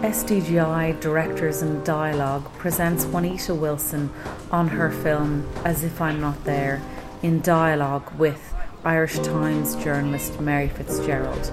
SDGI 0.00 1.00
Directors 1.00 1.62
in 1.62 1.84
Dialogue 1.84 2.52
presents 2.54 3.04
Juanita 3.04 3.54
Wilson 3.54 4.10
on 4.50 4.66
her 4.68 4.90
film 4.90 5.48
As 5.64 5.84
If 5.84 6.00
I'm 6.00 6.20
Not 6.20 6.42
There 6.44 6.82
in 7.22 7.40
dialogue 7.40 8.12
with 8.18 8.52
Irish 8.84 9.18
Times 9.20 9.76
journalist 9.76 10.40
Mary 10.40 10.68
Fitzgerald 10.68 11.52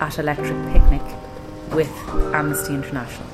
at 0.00 0.18
Electric 0.18 0.56
Picnic 0.72 1.02
with 1.72 1.90
Amnesty 2.34 2.74
International. 2.74 3.26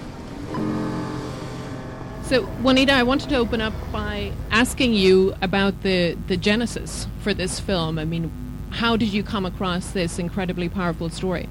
So, 2.22 2.46
Juanita, 2.62 2.94
I 2.94 3.02
wanted 3.02 3.28
to 3.30 3.36
open 3.36 3.60
up 3.60 3.74
by 3.92 4.32
asking 4.50 4.94
you 4.94 5.34
about 5.42 5.82
the, 5.82 6.16
the 6.26 6.38
genesis 6.38 7.06
for 7.20 7.34
this 7.34 7.60
film. 7.60 7.98
I 7.98 8.06
mean, 8.06 8.32
how 8.70 8.96
did 8.96 9.12
you 9.12 9.22
come 9.22 9.44
across 9.44 9.90
this 9.90 10.18
incredibly 10.18 10.70
powerful 10.70 11.10
story? 11.10 11.50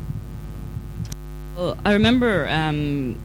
Well, 1.55 1.77
I 1.85 1.93
remember 1.93 2.47
um, 2.49 3.15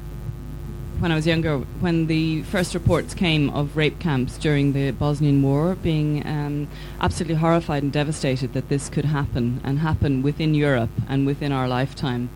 when 0.98 1.10
I 1.10 1.14
was 1.14 1.26
younger, 1.26 1.60
when 1.80 2.08
the 2.08 2.42
first 2.42 2.74
reports 2.74 3.14
came 3.14 3.48
of 3.48 3.74
rape 3.74 3.98
camps 4.00 4.36
during 4.36 4.74
the 4.74 4.90
Bosnian 4.90 5.40
War, 5.42 5.76
being 5.76 6.26
um, 6.26 6.68
absolutely 7.00 7.36
horrified 7.36 7.82
and 7.82 7.90
devastated 7.90 8.52
that 8.52 8.68
this 8.68 8.90
could 8.90 9.06
happen 9.06 9.62
and 9.64 9.78
happen 9.78 10.20
within 10.22 10.52
Europe 10.52 10.90
and 11.08 11.24
within 11.24 11.52
our 11.52 11.68
lifetime. 11.68 12.28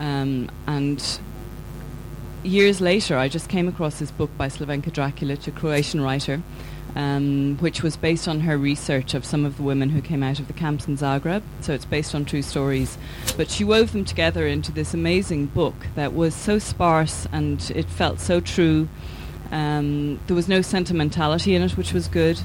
Um, 0.00 0.50
and 0.66 1.20
years 2.42 2.80
later, 2.80 3.16
I 3.16 3.28
just 3.28 3.48
came 3.48 3.68
across 3.68 4.00
this 4.00 4.10
book 4.10 4.30
by 4.36 4.48
Slavenka 4.48 4.90
Drakulic, 4.90 5.46
a 5.46 5.52
Croatian 5.52 6.00
writer, 6.00 6.42
um, 6.96 7.56
which 7.58 7.82
was 7.82 7.96
based 7.96 8.26
on 8.26 8.40
her 8.40 8.56
research 8.56 9.14
of 9.14 9.24
some 9.24 9.44
of 9.44 9.56
the 9.56 9.62
women 9.62 9.90
who 9.90 10.00
came 10.00 10.22
out 10.22 10.38
of 10.38 10.46
the 10.46 10.52
camps 10.52 10.86
in 10.86 10.96
Zagreb. 10.96 11.42
So 11.60 11.72
it's 11.72 11.84
based 11.84 12.14
on 12.14 12.24
true 12.24 12.42
stories. 12.42 12.98
But 13.36 13.50
she 13.50 13.64
wove 13.64 13.92
them 13.92 14.04
together 14.04 14.46
into 14.46 14.72
this 14.72 14.94
amazing 14.94 15.46
book 15.46 15.74
that 15.94 16.12
was 16.12 16.34
so 16.34 16.58
sparse 16.58 17.26
and 17.32 17.70
it 17.74 17.86
felt 17.86 18.20
so 18.20 18.40
true. 18.40 18.88
Um, 19.52 20.20
there 20.26 20.36
was 20.36 20.48
no 20.48 20.62
sentimentality 20.62 21.54
in 21.54 21.62
it, 21.62 21.76
which 21.76 21.92
was 21.92 22.08
good. 22.08 22.40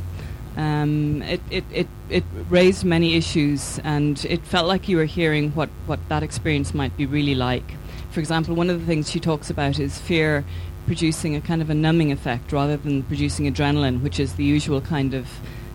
Um, 0.58 1.22
it, 1.24 1.42
it, 1.50 1.66
it, 1.72 1.88
it 2.10 2.24
raised 2.50 2.86
many 2.86 3.16
issues 3.16 3.80
and 3.84 4.24
it 4.26 4.46
felt 4.46 4.68
like 4.68 4.88
you 4.88 4.98
were 4.98 5.06
hearing 5.06 5.52
what, 5.52 5.70
what 5.86 6.00
that 6.10 6.24
experience 6.24 6.74
might 6.74 6.96
be 6.96 7.06
really 7.06 7.36
like. 7.36 7.76
For 8.12 8.22
example, 8.22 8.56
one 8.56 8.70
of 8.70 8.80
the 8.80 8.86
things 8.86 9.12
she 9.12 9.20
talks 9.20 9.50
about 9.50 9.78
is 9.80 10.00
fear 10.00 10.46
producing 10.86 11.36
a 11.36 11.42
kind 11.42 11.62
of 11.62 11.70
a 11.70 11.74
numbing 11.74 12.12
effect 12.12 12.52
rather 12.52 12.78
than 12.78 13.04
producing 13.04 13.52
adrenaline, 13.52 14.02
which 14.02 14.20
is 14.20 14.36
the 14.36 14.44
usual 14.44 14.82
kind 14.82 15.14
of 15.14 15.28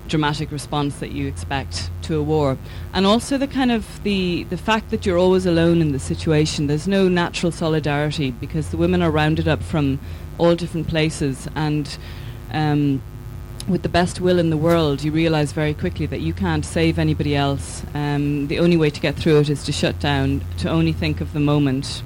dramatic 0.08 0.50
response 0.50 0.98
that 0.98 1.12
you 1.12 1.26
expect 1.26 1.90
to 2.02 2.18
a 2.18 2.22
war. 2.22 2.58
And 2.92 3.06
also 3.06 3.38
the 3.38 3.46
kind 3.46 3.70
of 3.70 4.02
the 4.02 4.44
the 4.44 4.56
fact 4.56 4.90
that 4.90 5.06
you're 5.06 5.18
always 5.18 5.46
alone 5.46 5.80
in 5.80 5.92
the 5.92 5.98
situation. 5.98 6.66
There's 6.66 6.88
no 6.88 7.08
natural 7.08 7.52
solidarity 7.52 8.30
because 8.32 8.70
the 8.70 8.76
women 8.76 9.02
are 9.02 9.10
rounded 9.10 9.46
up 9.48 9.62
from 9.62 10.00
all 10.38 10.56
different 10.56 10.88
places 10.88 11.48
and 11.54 11.96
um, 12.52 13.02
with 13.68 13.82
the 13.82 13.88
best 13.88 14.20
will 14.20 14.38
in 14.38 14.50
the 14.50 14.56
world, 14.56 15.02
you 15.02 15.12
realize 15.12 15.52
very 15.52 15.74
quickly 15.74 16.06
that 16.06 16.20
you 16.20 16.32
can't 16.32 16.64
save 16.64 16.98
anybody 16.98 17.36
else. 17.36 17.84
Um, 17.94 18.48
the 18.48 18.58
only 18.58 18.76
way 18.76 18.90
to 18.90 19.00
get 19.00 19.16
through 19.16 19.38
it 19.40 19.50
is 19.50 19.62
to 19.64 19.72
shut 19.72 20.00
down, 20.00 20.42
to 20.58 20.68
only 20.68 20.92
think 20.92 21.20
of 21.20 21.32
the 21.32 21.40
moment, 21.40 22.02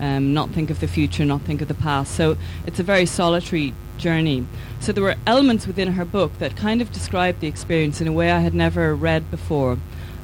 um, 0.00 0.34
not 0.34 0.50
think 0.50 0.70
of 0.70 0.80
the 0.80 0.88
future, 0.88 1.24
not 1.24 1.42
think 1.42 1.62
of 1.62 1.68
the 1.68 1.74
past. 1.74 2.14
So 2.14 2.36
it's 2.66 2.78
a 2.78 2.82
very 2.82 3.06
solitary 3.06 3.74
journey. 3.98 4.46
So 4.80 4.92
there 4.92 5.02
were 5.02 5.16
elements 5.26 5.66
within 5.66 5.92
her 5.92 6.04
book 6.04 6.38
that 6.38 6.56
kind 6.56 6.82
of 6.82 6.92
described 6.92 7.40
the 7.40 7.46
experience 7.46 8.00
in 8.00 8.06
a 8.06 8.12
way 8.12 8.30
I 8.30 8.40
had 8.40 8.54
never 8.54 8.94
read 8.94 9.30
before. 9.30 9.78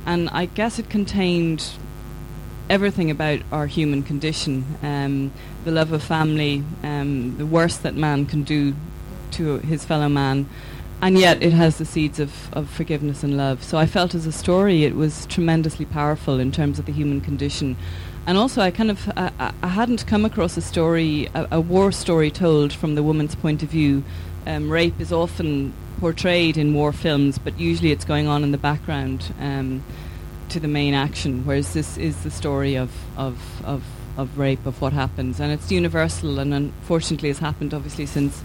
And 0.04 0.28
I 0.30 0.46
guess 0.46 0.78
it 0.78 0.90
contained 0.90 1.72
everything 2.68 3.10
about 3.10 3.40
our 3.50 3.66
human 3.66 4.02
condition 4.02 4.64
um, 4.82 5.32
the 5.64 5.70
love 5.70 5.92
of 5.92 6.02
family, 6.02 6.64
um, 6.82 7.36
the 7.36 7.46
worst 7.46 7.82
that 7.82 7.94
man 7.94 8.26
can 8.26 8.42
do 8.42 8.74
to 9.32 9.58
his 9.58 9.84
fellow 9.84 10.08
man. 10.08 10.48
And 11.02 11.18
yet 11.18 11.42
it 11.42 11.52
has 11.52 11.78
the 11.78 11.84
seeds 11.84 12.18
of, 12.18 12.50
of 12.54 12.70
forgiveness 12.70 13.22
and 13.22 13.36
love. 13.36 13.62
So 13.62 13.76
I 13.76 13.86
felt 13.86 14.14
as 14.14 14.24
a 14.24 14.32
story 14.32 14.84
it 14.84 14.94
was 14.94 15.26
tremendously 15.26 15.84
powerful 15.84 16.38
in 16.38 16.52
terms 16.52 16.78
of 16.78 16.86
the 16.86 16.92
human 16.92 17.20
condition 17.20 17.76
and 18.26 18.38
also 18.38 18.60
I 18.60 18.70
kind 18.70 18.90
of 18.90 19.10
I, 19.16 19.52
I 19.62 19.68
hadn't 19.68 20.06
come 20.06 20.24
across 20.24 20.56
a 20.56 20.60
story, 20.60 21.28
a, 21.34 21.48
a, 21.52 21.60
war 21.60 21.90
story 21.92 22.30
told 22.30 22.72
from 22.72 22.94
the 22.94 23.02
woman's 23.02 23.34
point 23.34 23.62
of 23.62 23.68
view. 23.68 24.04
Um, 24.46 24.70
rape 24.70 25.00
is 25.00 25.12
often 25.12 25.72
portrayed 26.00 26.56
in 26.56 26.74
war 26.74 26.92
films, 26.92 27.38
but 27.38 27.58
usually 27.58 27.92
it's 27.92 28.04
going 28.04 28.28
on 28.28 28.42
in 28.44 28.52
the 28.52 28.58
background 28.58 29.32
um, 29.40 29.82
to 30.50 30.60
the 30.60 30.68
main 30.68 30.94
action. 30.94 31.44
Whereas 31.44 31.72
this 31.72 31.96
is 31.96 32.22
the 32.22 32.30
story 32.30 32.76
of, 32.76 32.92
of 33.16 33.64
of 33.64 33.84
of 34.16 34.38
rape 34.38 34.66
of 34.66 34.80
what 34.80 34.92
happens, 34.92 35.40
and 35.40 35.50
it's 35.50 35.72
universal, 35.72 36.38
and 36.38 36.54
unfortunately 36.54 37.28
has 37.28 37.38
happened 37.38 37.74
obviously 37.74 38.06
since 38.06 38.42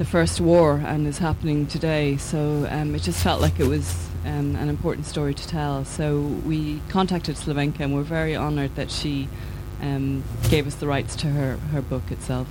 the 0.00 0.06
first 0.06 0.40
war 0.40 0.82
and 0.86 1.06
is 1.06 1.18
happening 1.18 1.66
today. 1.66 2.16
So 2.16 2.66
um, 2.70 2.94
it 2.94 3.02
just 3.02 3.22
felt 3.22 3.42
like 3.42 3.60
it 3.60 3.66
was 3.66 4.08
um, 4.24 4.56
an 4.56 4.70
important 4.70 5.04
story 5.04 5.34
to 5.34 5.46
tell. 5.46 5.84
So 5.84 6.22
we 6.22 6.80
contacted 6.88 7.36
Slavenka 7.36 7.80
and 7.80 7.94
we're 7.94 8.00
very 8.00 8.34
honoured 8.34 8.74
that 8.76 8.90
she 8.90 9.28
um, 9.82 10.24
gave 10.48 10.66
us 10.66 10.76
the 10.76 10.86
rights 10.86 11.14
to 11.16 11.26
her, 11.26 11.58
her 11.72 11.82
book 11.82 12.10
itself. 12.10 12.48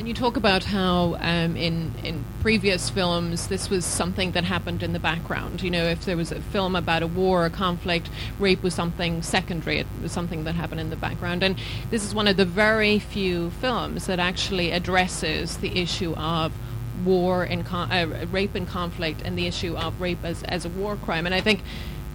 And 0.00 0.08
you 0.08 0.14
talk 0.14 0.38
about 0.38 0.64
how 0.64 1.18
um, 1.20 1.58
in 1.58 1.92
in 2.02 2.24
previous 2.40 2.88
films 2.88 3.48
this 3.48 3.68
was 3.68 3.84
something 3.84 4.30
that 4.30 4.44
happened 4.44 4.82
in 4.82 4.94
the 4.94 4.98
background. 4.98 5.60
You 5.60 5.70
know, 5.70 5.84
if 5.84 6.06
there 6.06 6.16
was 6.16 6.32
a 6.32 6.40
film 6.40 6.74
about 6.74 7.02
a 7.02 7.06
war 7.06 7.44
or 7.44 7.50
conflict, 7.50 8.08
rape 8.38 8.62
was 8.62 8.72
something 8.72 9.20
secondary. 9.20 9.78
It 9.78 9.86
was 10.00 10.10
something 10.10 10.44
that 10.44 10.54
happened 10.54 10.80
in 10.80 10.88
the 10.88 10.96
background. 10.96 11.42
And 11.42 11.56
this 11.90 12.02
is 12.02 12.14
one 12.14 12.28
of 12.28 12.38
the 12.38 12.46
very 12.46 12.98
few 12.98 13.50
films 13.50 14.06
that 14.06 14.18
actually 14.18 14.70
addresses 14.70 15.58
the 15.58 15.78
issue 15.78 16.14
of 16.14 16.54
war 17.04 17.42
and 17.42 17.66
con- 17.66 17.92
uh, 17.92 18.26
rape 18.30 18.54
and 18.54 18.66
conflict 18.66 19.20
and 19.22 19.36
the 19.36 19.46
issue 19.46 19.76
of 19.76 20.00
rape 20.00 20.24
as, 20.24 20.42
as 20.44 20.64
a 20.64 20.70
war 20.70 20.96
crime. 20.96 21.26
And 21.26 21.34
I 21.34 21.42
think, 21.42 21.60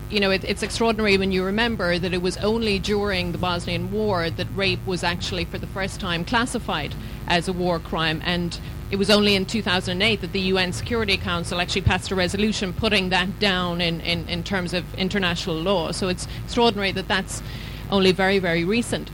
you 0.09 0.19
know, 0.19 0.31
it, 0.31 0.43
it's 0.43 0.63
extraordinary 0.63 1.19
when 1.19 1.31
you 1.31 1.43
remember 1.43 1.99
that 1.99 2.15
it 2.15 2.21
was 2.23 2.35
only 2.37 2.79
during 2.79 3.31
the 3.31 3.37
Bosnian 3.37 3.91
War 3.91 4.31
that 4.31 4.47
rape 4.55 4.83
was 4.87 5.03
actually 5.03 5.45
for 5.45 5.59
the 5.59 5.67
first 5.67 5.99
time 5.99 6.25
classified 6.25 6.95
as 7.27 7.47
a 7.47 7.53
war 7.53 7.79
crime. 7.79 8.21
And 8.23 8.59
it 8.91 8.97
was 8.97 9.09
only 9.09 9.35
in 9.35 9.45
2008 9.45 10.21
that 10.21 10.31
the 10.31 10.39
UN 10.41 10.71
Security 10.71 11.17
Council 11.17 11.59
actually 11.59 11.81
passed 11.81 12.11
a 12.11 12.15
resolution 12.15 12.73
putting 12.73 13.09
that 13.09 13.39
down 13.39 13.81
in, 13.81 13.99
in, 14.01 14.27
in 14.29 14.43
terms 14.43 14.73
of 14.73 14.93
international 14.95 15.55
law. 15.55 15.91
So 15.91 16.07
it's 16.07 16.27
extraordinary 16.43 16.91
that 16.91 17.07
that's 17.07 17.41
only 17.89 18.11
very, 18.11 18.39
very 18.39 18.63
recent. 18.63 19.09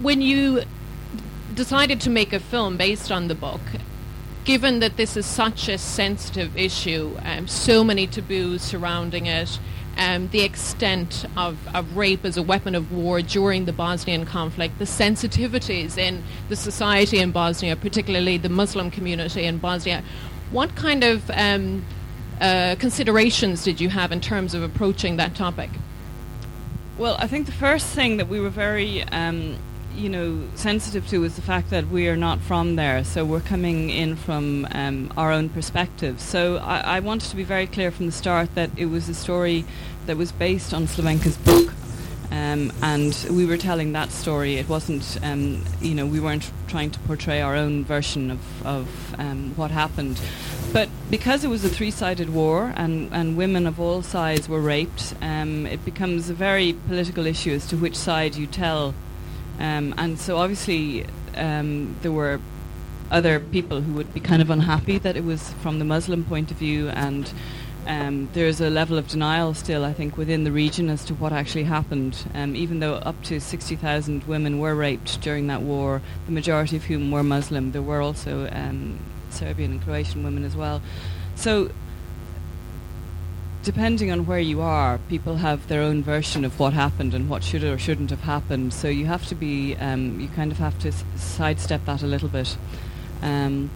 When 0.00 0.20
you 0.20 0.62
decided 1.54 2.00
to 2.02 2.10
make 2.10 2.32
a 2.32 2.40
film 2.40 2.76
based 2.76 3.10
on 3.10 3.28
the 3.28 3.34
book, 3.34 3.60
given 4.44 4.80
that 4.80 4.96
this 4.96 5.16
is 5.16 5.26
such 5.26 5.68
a 5.68 5.76
sensitive 5.76 6.56
issue, 6.56 7.16
um, 7.22 7.48
so 7.48 7.82
many 7.82 8.06
taboos 8.06 8.62
surrounding 8.62 9.26
it, 9.26 9.58
um, 9.96 10.28
the 10.28 10.42
extent 10.42 11.24
of, 11.36 11.56
of 11.74 11.96
rape 11.96 12.24
as 12.24 12.36
a 12.36 12.42
weapon 12.42 12.74
of 12.74 12.92
war 12.92 13.22
during 13.22 13.64
the 13.64 13.72
Bosnian 13.72 14.26
conflict, 14.26 14.78
the 14.78 14.84
sensitivities 14.84 15.96
in 15.96 16.22
the 16.48 16.56
society 16.56 17.18
in 17.18 17.32
Bosnia, 17.32 17.76
particularly 17.76 18.36
the 18.36 18.48
Muslim 18.48 18.90
community 18.90 19.44
in 19.44 19.58
Bosnia, 19.58 20.02
what 20.50 20.74
kind 20.76 21.02
of 21.02 21.30
um, 21.30 21.84
uh, 22.40 22.76
considerations 22.78 23.64
did 23.64 23.80
you 23.80 23.88
have 23.88 24.12
in 24.12 24.20
terms 24.20 24.54
of 24.54 24.62
approaching 24.62 25.16
that 25.16 25.34
topic? 25.34 25.70
Well, 26.98 27.16
I 27.18 27.26
think 27.26 27.46
the 27.46 27.52
first 27.52 27.86
thing 27.88 28.16
that 28.18 28.28
we 28.28 28.40
were 28.40 28.50
very 28.50 29.02
um, 29.04 29.56
you 29.96 30.08
know, 30.10 30.46
sensitive 30.54 31.08
to 31.08 31.24
is 31.24 31.36
the 31.36 31.42
fact 31.42 31.70
that 31.70 31.88
we 31.88 32.08
are 32.08 32.16
not 32.16 32.40
from 32.40 32.76
there, 32.76 33.02
so 33.02 33.24
we're 33.24 33.40
coming 33.40 33.90
in 33.90 34.14
from 34.14 34.68
um, 34.72 35.12
our 35.16 35.32
own 35.32 35.48
perspective. 35.48 36.20
So 36.20 36.58
I, 36.58 36.96
I, 36.96 37.00
wanted 37.00 37.30
to 37.30 37.36
be 37.36 37.44
very 37.44 37.66
clear 37.66 37.90
from 37.90 38.06
the 38.06 38.12
start 38.12 38.54
that 38.54 38.70
it 38.76 38.86
was 38.86 39.08
a 39.08 39.14
story 39.14 39.64
that 40.04 40.16
was 40.16 40.32
based 40.32 40.74
on 40.74 40.86
Slavenka's 40.86 41.38
book, 41.38 41.72
um, 42.30 42.72
and 42.82 43.26
we 43.30 43.46
were 43.46 43.56
telling 43.56 43.92
that 43.92 44.10
story. 44.12 44.56
It 44.56 44.68
wasn't, 44.68 45.18
um, 45.22 45.64
you 45.80 45.94
know, 45.94 46.04
we 46.04 46.20
weren't 46.20 46.50
trying 46.68 46.90
to 46.90 46.98
portray 47.00 47.40
our 47.40 47.56
own 47.56 47.84
version 47.84 48.30
of, 48.30 48.66
of 48.66 49.14
um, 49.18 49.54
what 49.56 49.70
happened. 49.70 50.20
But 50.72 50.90
because 51.10 51.42
it 51.42 51.48
was 51.48 51.64
a 51.64 51.70
three-sided 51.70 52.28
war 52.28 52.74
and, 52.76 53.10
and 53.12 53.36
women 53.36 53.66
of 53.66 53.80
all 53.80 54.02
sides 54.02 54.46
were 54.46 54.60
raped, 54.60 55.14
um, 55.22 55.64
it 55.64 55.82
becomes 55.86 56.28
a 56.28 56.34
very 56.34 56.74
political 56.86 57.24
issue 57.24 57.52
as 57.52 57.66
to 57.68 57.76
which 57.76 57.96
side 57.96 58.36
you 58.36 58.46
tell 58.46 58.94
um, 59.58 59.94
and 59.96 60.18
so 60.18 60.36
obviously 60.36 61.06
um, 61.36 61.96
there 62.02 62.12
were 62.12 62.40
other 63.10 63.38
people 63.40 63.80
who 63.80 63.92
would 63.92 64.12
be 64.12 64.20
kind 64.20 64.42
of 64.42 64.50
unhappy 64.50 64.98
that 64.98 65.16
it 65.16 65.24
was 65.24 65.52
from 65.54 65.78
the 65.78 65.84
Muslim 65.84 66.24
point 66.24 66.50
of 66.50 66.56
view 66.56 66.88
and 66.88 67.32
um, 67.86 68.28
there's 68.32 68.60
a 68.60 68.68
level 68.68 68.98
of 68.98 69.06
denial 69.06 69.54
still, 69.54 69.84
I 69.84 69.92
think, 69.92 70.16
within 70.16 70.44
the 70.44 70.50
region 70.50 70.90
as 70.90 71.04
to 71.04 71.14
what 71.14 71.32
actually 71.32 71.64
happened. 71.64 72.28
Um, 72.34 72.56
even 72.56 72.80
though 72.80 72.94
up 72.94 73.22
to 73.24 73.40
60,000 73.40 74.24
women 74.24 74.58
were 74.58 74.74
raped 74.74 75.20
during 75.20 75.46
that 75.46 75.62
war, 75.62 76.02
the 76.26 76.32
majority 76.32 76.76
of 76.76 76.84
whom 76.84 77.10
were 77.12 77.22
Muslim, 77.22 77.72
there 77.72 77.82
were 77.82 78.00
also 78.00 78.48
um, 78.50 78.98
Serbian 79.30 79.72
and 79.72 79.82
Croatian 79.82 80.24
women 80.24 80.44
as 80.44 80.56
well. 80.56 80.82
So 81.36 81.70
depending 83.66 84.12
on 84.12 84.26
where 84.26 84.38
you 84.38 84.60
are, 84.60 84.98
people 85.08 85.38
have 85.38 85.66
their 85.66 85.82
own 85.82 86.00
version 86.00 86.44
of 86.44 86.56
what 86.60 86.72
happened 86.72 87.12
and 87.12 87.28
what 87.28 87.42
should 87.42 87.64
or 87.64 87.76
shouldn't 87.76 88.10
have 88.10 88.20
happened. 88.20 88.72
So 88.72 88.86
you 88.86 89.06
have 89.06 89.26
to 89.26 89.34
be, 89.34 89.74
um, 89.78 90.20
you 90.20 90.28
kind 90.28 90.52
of 90.52 90.58
have 90.58 90.78
to 90.78 90.88
s- 90.88 91.02
sidestep 91.16 91.84
that 91.86 92.00
a 92.00 92.06
little 92.06 92.28
bit. 92.28 92.56
Um, 93.22 93.68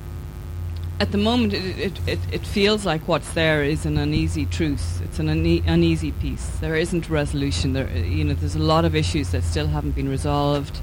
at 1.00 1.10
the 1.10 1.18
moment, 1.18 1.54
it, 1.54 1.98
it, 2.06 2.20
it, 2.30 2.46
feels 2.46 2.86
like 2.86 3.08
what's 3.08 3.32
there 3.32 3.64
is 3.64 3.84
an 3.84 3.98
uneasy 3.98 4.46
truce. 4.46 5.00
It's 5.00 5.18
an 5.18 5.28
une- 5.28 5.64
uneasy 5.66 6.12
peace. 6.12 6.46
There 6.60 6.76
isn't 6.76 7.10
resolution. 7.10 7.72
There, 7.72 7.90
you 7.90 8.22
know, 8.22 8.34
there's 8.34 8.54
a 8.54 8.60
lot 8.60 8.84
of 8.84 8.94
issues 8.94 9.30
that 9.32 9.42
still 9.42 9.66
haven't 9.66 9.96
been 9.96 10.08
resolved. 10.08 10.78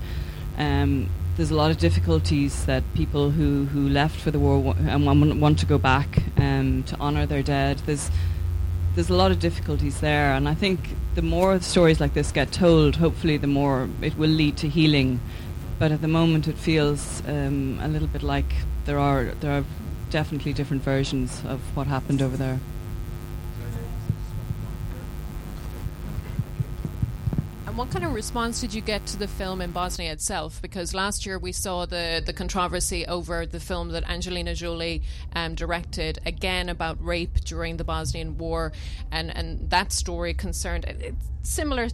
Um, 0.58 1.10
there's 1.38 1.52
a 1.52 1.56
lot 1.56 1.72
of 1.72 1.78
difficulties 1.78 2.66
that 2.66 2.84
people 2.94 3.32
who, 3.32 3.68
who 3.68 3.88
left 3.88 4.20
for 4.20 4.32
the 4.32 4.40
war 4.40 4.60
wa- 4.60 4.76
and 4.80 5.06
want, 5.06 5.40
want 5.40 5.60
to 5.60 5.66
go 5.66 5.78
back 5.78 6.24
um, 6.36 6.84
to 6.88 7.00
honour 7.00 7.26
their 7.26 7.42
dead. 7.42 7.78
There's 7.86 8.12
there's 8.98 9.12
a 9.12 9.14
lot 9.14 9.30
of 9.30 9.40
difficulties 9.40 10.00
there, 10.00 10.34
and 10.34 10.50
I 10.50 10.56
think 10.56 10.80
the 11.14 11.22
more 11.22 11.60
stories 11.60 12.00
like 12.00 12.16
this 12.16 12.32
get 12.32 12.52
told, 12.52 12.96
hopefully, 12.96 13.38
the 13.38 13.46
more 13.46 13.88
it 14.02 14.18
will 14.18 14.32
lead 14.32 14.58
to 14.58 14.68
healing. 14.68 15.20
But 15.78 15.92
at 15.92 16.02
the 16.02 16.08
moment, 16.08 16.48
it 16.48 16.58
feels 16.58 17.22
um, 17.28 17.80
a 17.80 17.88
little 17.88 18.08
bit 18.08 18.24
like 18.24 18.52
there 18.86 18.98
are 18.98 19.26
there 19.40 19.52
are 19.52 19.64
definitely 20.10 20.52
different 20.52 20.82
versions 20.82 21.44
of 21.46 21.60
what 21.78 21.86
happened 21.86 22.24
over 22.24 22.36
there. 22.36 22.60
And 22.60 22.64
what 27.78 27.92
kind 27.92 28.04
of 28.04 28.12
response 28.12 28.60
did 28.60 28.74
you 28.74 28.82
get 28.82 29.06
to 29.06 29.18
the 29.18 29.28
film 29.28 29.62
in 29.62 29.70
Bosnia 29.70 30.12
itself? 30.12 30.60
Because 30.64 30.96
last 30.96 31.28
year 31.28 31.38
we 31.38 31.52
saw 31.52 31.86
the, 31.86 32.24
the 32.26 32.34
controversy 32.34 33.06
over 33.06 33.46
the 33.46 33.60
film 33.60 33.90
that 33.90 34.04
Angelina 34.10 34.56
Jolie 34.56 35.04
um, 35.36 35.54
directed, 35.54 36.18
again 36.26 36.70
about 36.70 36.98
rape 37.00 37.36
during 37.42 37.78
the 37.78 37.84
Bosnian 37.84 38.40
War, 38.40 38.72
and, 39.12 39.30
and 39.38 39.70
that 39.70 39.92
story 39.92 40.34
concerned 40.34 40.88
similar 41.44 41.90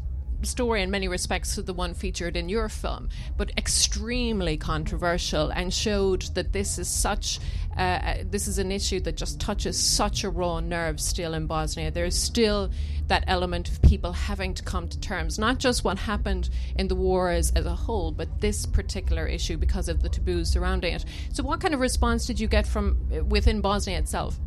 story 0.45 0.81
in 0.81 0.91
many 0.91 1.07
respects 1.07 1.55
to 1.55 1.61
the 1.61 1.73
one 1.73 1.93
featured 1.93 2.37
in 2.37 2.49
your 2.49 2.69
film, 2.69 3.09
but 3.37 3.51
extremely 3.57 4.57
controversial 4.57 5.49
and 5.49 5.73
showed 5.73 6.23
that 6.35 6.53
this 6.53 6.77
is 6.77 6.87
such 6.87 7.39
uh, 7.77 8.17
this 8.25 8.47
is 8.47 8.59
an 8.59 8.71
issue 8.71 8.99
that 8.99 9.17
just 9.17 9.39
touches 9.39 9.79
such 9.79 10.23
a 10.23 10.29
raw 10.29 10.59
nerve 10.59 10.99
still 10.99 11.33
in 11.33 11.47
Bosnia. 11.47 11.89
There's 11.89 12.15
still 12.15 12.69
that 13.07 13.23
element 13.27 13.69
of 13.69 13.81
people 13.81 14.13
having 14.13 14.53
to 14.53 14.63
come 14.63 14.87
to 14.87 14.99
terms, 14.99 15.39
not 15.39 15.57
just 15.57 15.83
what 15.83 15.97
happened 15.97 16.49
in 16.75 16.87
the 16.87 16.95
war 16.95 17.31
as, 17.31 17.51
as 17.55 17.65
a 17.65 17.75
whole, 17.75 18.11
but 18.11 18.41
this 18.41 18.65
particular 18.65 19.25
issue 19.25 19.57
because 19.57 19.89
of 19.89 20.01
the 20.01 20.09
taboos 20.09 20.51
surrounding 20.51 20.93
it. 20.93 21.05
So, 21.31 21.43
what 21.43 21.61
kind 21.61 21.73
of 21.73 21.79
response 21.79 22.27
did 22.27 22.39
you 22.39 22.47
get 22.47 22.67
from 22.67 22.97
within 23.27 23.59
Bosnia 23.61 23.97
itself? 23.97 24.39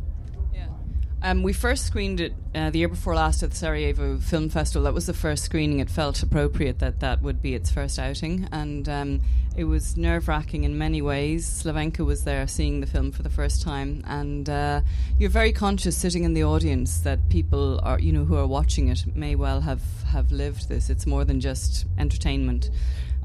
Um, 1.23 1.41
we 1.41 1.51
first 1.51 1.87
screened 1.87 2.21
it 2.21 2.33
uh, 2.53 2.69
the 2.69 2.79
year 2.79 2.87
before 2.87 3.15
last 3.15 3.41
at 3.41 3.49
the 3.49 3.55
Sarajevo 3.55 4.19
Film 4.19 4.49
Festival. 4.49 4.83
That 4.83 4.93
was 4.93 5.07
the 5.07 5.13
first 5.13 5.43
screening. 5.43 5.79
It 5.79 5.89
felt 5.89 6.21
appropriate 6.21 6.77
that 6.79 6.99
that 6.99 7.23
would 7.23 7.41
be 7.41 7.55
its 7.55 7.71
first 7.71 7.97
outing, 7.97 8.47
and 8.51 8.87
um, 8.87 9.21
it 9.55 9.63
was 9.63 9.97
nerve 9.97 10.27
wracking 10.27 10.63
in 10.63 10.77
many 10.77 11.01
ways. 11.01 11.49
Slavenka 11.49 12.05
was 12.05 12.23
there 12.23 12.47
seeing 12.47 12.81
the 12.81 12.87
film 12.87 13.11
for 13.11 13.23
the 13.23 13.31
first 13.31 13.63
time, 13.63 14.03
and 14.05 14.47
uh, 14.47 14.81
you're 15.17 15.31
very 15.31 15.51
conscious 15.51 15.97
sitting 15.97 16.23
in 16.23 16.35
the 16.35 16.43
audience 16.43 16.99
that 16.99 17.29
people 17.29 17.79
are, 17.81 17.99
you 17.99 18.13
know, 18.13 18.23
who 18.23 18.35
are 18.35 18.47
watching 18.47 18.87
it 18.89 19.03
may 19.15 19.33
well 19.33 19.61
have 19.61 19.81
have 20.11 20.31
lived 20.31 20.69
this. 20.69 20.87
It's 20.87 21.07
more 21.07 21.25
than 21.25 21.39
just 21.41 21.87
entertainment. 21.97 22.69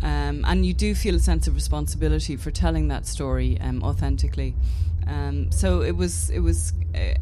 Um, 0.01 0.45
and 0.47 0.65
you 0.67 0.73
do 0.73 0.95
feel 0.95 1.15
a 1.15 1.21
sense 1.21 1.47
of 1.47 1.55
responsibility 1.55 2.37
for 2.37 2.51
telling 2.51 2.89
that 2.89 3.07
story 3.07 3.59
um, 3.61 3.83
authentically. 3.85 4.57
Um, 5.07 5.53
so 5.53 5.83
it 5.83 5.97
was 5.97 6.31
it 6.31 6.41
was 6.41 6.73
uh, 6.95 7.15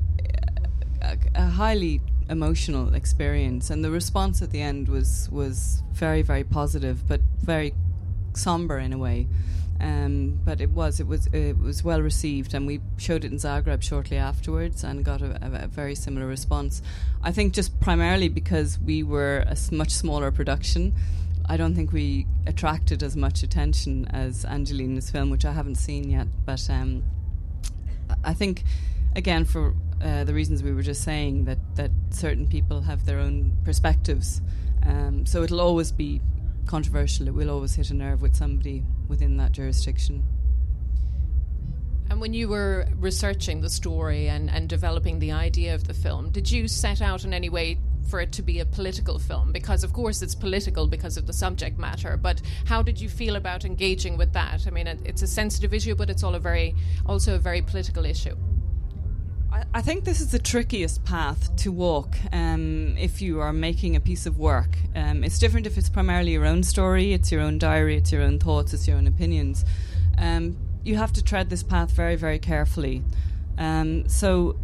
a, 1.01 1.17
a, 1.35 1.47
highly 1.47 2.01
emotional 2.29 2.95
experience, 2.95 3.71
and 3.71 3.85
the 3.85 3.91
response 3.91 4.43
at 4.43 4.51
the 4.51 4.61
end 4.61 4.89
was 4.89 5.29
was 5.31 5.83
very 5.93 6.23
very 6.23 6.45
positive, 6.45 7.07
but 7.09 7.21
very 7.41 7.75
somber 8.35 8.79
in 8.79 8.93
a 8.93 8.99
way. 8.99 9.27
Um, 9.81 10.39
but 10.45 10.61
it 10.61 10.71
was 10.71 11.01
it 11.01 11.07
was 11.07 11.27
it 11.29 11.59
was 11.59 11.83
well 11.83 12.03
received, 12.03 12.53
and 12.53 12.67
we 12.67 12.81
showed 12.99 13.25
it 13.25 13.33
in 13.33 13.39
Zagreb 13.39 13.83
shortly 13.83 14.19
afterwards, 14.19 14.85
and 14.85 15.05
got 15.05 15.23
a, 15.23 15.39
a, 15.43 15.65
a 15.65 15.67
very 15.69 15.95
similar 15.95 16.27
response. 16.27 16.83
I 17.23 17.33
think 17.33 17.55
just 17.55 17.81
primarily 17.81 18.29
because 18.29 18.79
we 18.79 19.03
were 19.03 19.45
a 19.47 19.57
much 19.75 19.91
smaller 19.91 20.31
production. 20.31 20.95
I 21.47 21.57
don't 21.57 21.75
think 21.75 21.93
we 21.93 22.27
attracted 22.47 23.03
as 23.03 23.17
much 23.17 23.43
attention 23.43 24.07
as 24.11 24.45
Angelina's 24.45 25.11
film, 25.11 25.31
which 25.31 25.45
I 25.45 25.53
haven't 25.53 25.77
seen 25.77 26.09
yet. 26.09 26.29
But 26.45 26.69
um, 26.71 27.03
I 28.23 28.35
think, 28.35 28.63
again, 29.17 29.45
for 29.45 29.75
uh, 30.03 30.25
the 30.25 30.35
reasons 30.35 30.63
we 30.63 30.73
were 30.73 30.83
just 30.83 31.03
saying, 31.03 31.45
that, 31.45 31.59
that 31.77 31.91
certain 32.11 32.47
people 32.47 32.83
have 32.83 33.05
their 33.07 33.19
own 33.19 33.57
perspectives. 33.65 34.41
Um, 34.87 35.27
so 35.27 35.43
it'll 35.43 35.61
always 35.61 35.93
be 35.93 36.21
controversial. 36.67 37.29
It 37.29 37.35
will 37.35 37.51
always 37.51 37.75
hit 37.75 37.91
a 37.91 37.95
nerve 37.95 38.23
with 38.23 38.37
somebody 38.37 38.85
within 39.09 39.37
that 39.39 39.53
jurisdiction. 39.53 40.25
And 42.09 42.21
when 42.21 42.35
you 42.35 42.49
were 42.49 42.89
researching 42.97 43.61
the 43.61 43.71
story 43.71 44.29
and, 44.29 44.51
and 44.51 44.69
developing 44.69 45.21
the 45.21 45.31
idea 45.31 45.75
of 45.75 45.87
the 45.87 45.95
film, 45.95 46.31
did 46.31 46.51
you 46.51 46.67
set 46.67 47.01
out 47.01 47.25
in 47.25 47.33
any 47.33 47.49
way 47.49 47.79
for 48.09 48.21
it 48.21 48.33
to 48.33 48.43
be 48.43 48.59
a 48.59 48.65
political 48.65 49.19
film? 49.21 49.53
Because, 49.53 49.85
of 49.85 49.93
course, 49.93 50.21
it's 50.21 50.35
political 50.35 50.89
because 50.89 51.17
of 51.17 51.29
the 51.29 51.33
subject 51.33 51.79
matter. 51.79 52.17
But 52.17 52.43
how 52.65 52.83
did 52.83 53.01
you 53.01 53.09
feel 53.09 53.37
about 53.37 53.65
engaging 53.65 54.17
with 54.17 54.33
that? 54.33 54.67
I 54.67 54.71
mean, 54.71 54.89
it, 54.89 54.99
it's 55.05 55.23
a 55.23 55.27
sensitive 55.29 55.73
issue, 55.73 55.95
but 55.95 56.11
it's 56.11 56.25
all 56.25 56.35
a 56.35 56.41
very, 56.41 56.75
also 57.07 57.37
a 57.37 57.39
very 57.39 57.63
political 57.63 58.05
issue. 58.05 58.37
I, 59.73 59.83
think 59.83 60.05
this 60.05 60.21
is 60.21 60.31
the 60.31 60.39
trickiest 60.39 61.05
path 61.05 61.55
to 61.57 61.71
walk 61.71 62.17
um, 62.33 62.97
if 62.99 63.23
you 63.23 63.41
are 63.41 63.53
making 63.53 63.97
a 63.97 64.01
piece 64.01 64.27
of 64.27 64.39
work. 64.39 64.77
Um, 64.95 65.23
it's 65.23 65.39
different 65.39 65.67
if 65.67 65.79
it's 65.79 65.89
primarily 65.89 66.33
your 66.33 66.47
own 66.47 66.63
story, 66.63 67.13
it's 67.13 67.31
your 67.31 67.41
own 67.41 67.59
diary, 67.59 67.97
it's 67.97 68.11
your 68.11 68.23
own 68.23 68.39
thoughts, 68.39 68.75
it's 68.75 68.89
your 68.89 68.97
own 68.97 69.07
opinions. 69.07 69.65
Um, 70.19 70.57
you 70.83 70.97
have 70.97 71.13
to 71.15 71.23
tread 71.23 71.51
this 71.51 71.63
path 71.63 71.91
very, 71.93 72.17
very 72.17 72.39
carefully. 72.39 73.03
Um, 73.59 74.09
so 74.09 74.57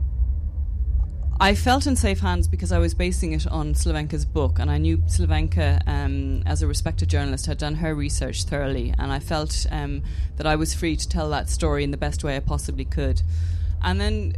I 1.38 1.55
felt 1.55 1.87
in 1.87 1.97
safe 1.97 2.20
hands 2.20 2.49
because 2.49 2.73
I 2.73 2.79
was 2.79 2.94
basing 2.94 3.32
it 3.32 3.47
on 3.47 3.75
Slavenka's 3.75 4.25
book, 4.25 4.59
and 4.59 4.70
I 4.70 4.79
knew 4.79 4.99
Slavenka, 4.99 5.87
um, 5.87 6.43
as 6.47 6.62
a 6.62 6.67
respected 6.67 7.11
journalist, 7.11 7.44
had 7.44 7.59
done 7.59 7.75
her 7.75 7.94
research 7.94 8.44
thoroughly, 8.44 8.94
and 8.99 9.12
I 9.12 9.19
felt 9.19 9.67
um, 9.70 10.02
that 10.37 10.47
I 10.47 10.56
was 10.56 10.73
free 10.73 10.97
to 10.97 11.09
tell 11.09 11.29
that 11.31 11.50
story 11.50 11.85
in 11.85 11.91
the 11.91 11.99
best 11.99 12.25
way 12.25 12.37
I 12.37 12.41
possibly 12.41 12.87
could. 12.87 13.20
And 13.82 14.00
then 14.00 14.37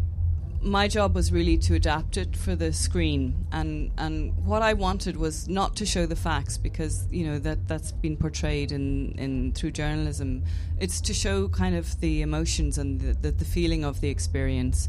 my 0.71 0.89
job 0.89 1.15
was 1.15 1.33
really 1.33 1.57
to 1.59 1.75
adapt 1.75 2.17
it 2.17 2.37
for 2.37 2.55
the 2.55 2.73
screen. 2.73 3.47
And 3.53 3.91
and 3.99 4.37
what 4.45 4.63
I 4.63 4.73
wanted 4.75 5.17
was 5.17 5.49
not 5.49 5.77
to 5.77 5.87
show 5.87 6.07
the 6.07 6.17
facts 6.17 6.59
because 6.59 7.07
you 7.11 7.27
know 7.27 7.39
that 7.41 7.67
that's 7.69 7.93
been 7.93 8.17
portrayed 8.17 8.73
in, 8.73 9.13
in 9.19 9.53
through 9.53 9.73
journalism. 9.73 10.45
It's 10.79 11.01
to 11.03 11.15
show 11.15 11.49
kind 11.49 11.75
of 11.75 12.01
the 12.01 12.23
emotions 12.23 12.79
and 12.79 13.01
the, 13.01 13.13
the, 13.15 13.31
the 13.33 13.45
feeling 13.45 13.85
of 13.85 14.01
the 14.01 14.09
experience. 14.09 14.89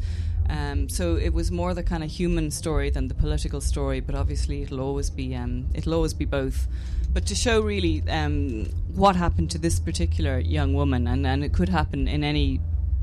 Um, 0.50 0.90
so 0.90 1.16
it 1.16 1.32
was 1.32 1.52
more 1.52 1.76
the 1.76 1.84
kind 1.84 2.04
of 2.04 2.10
human 2.10 2.50
story 2.50 2.90
than 2.90 3.08
the 3.08 3.14
political 3.14 3.62
story 3.62 4.00
but 4.00 4.16
obviously 4.16 4.64
it'll 4.64 4.82
always 4.82 5.12
be 5.12 5.36
um, 5.36 5.68
it'll 5.74 5.94
always 5.94 6.14
be 6.14 6.26
both. 6.26 6.68
But 7.12 7.26
to 7.28 7.36
show 7.36 7.62
really 7.62 8.04
um, 8.08 8.66
what 8.94 9.16
happened 9.16 9.52
to 9.52 9.58
this 9.58 9.80
particular 9.80 10.40
young 10.40 10.74
woman 10.74 11.08
and, 11.08 11.26
and 11.26 11.44
it 11.44 11.54
could 11.54 11.70
happen 11.70 12.08
in 12.08 12.24
any 12.24 12.60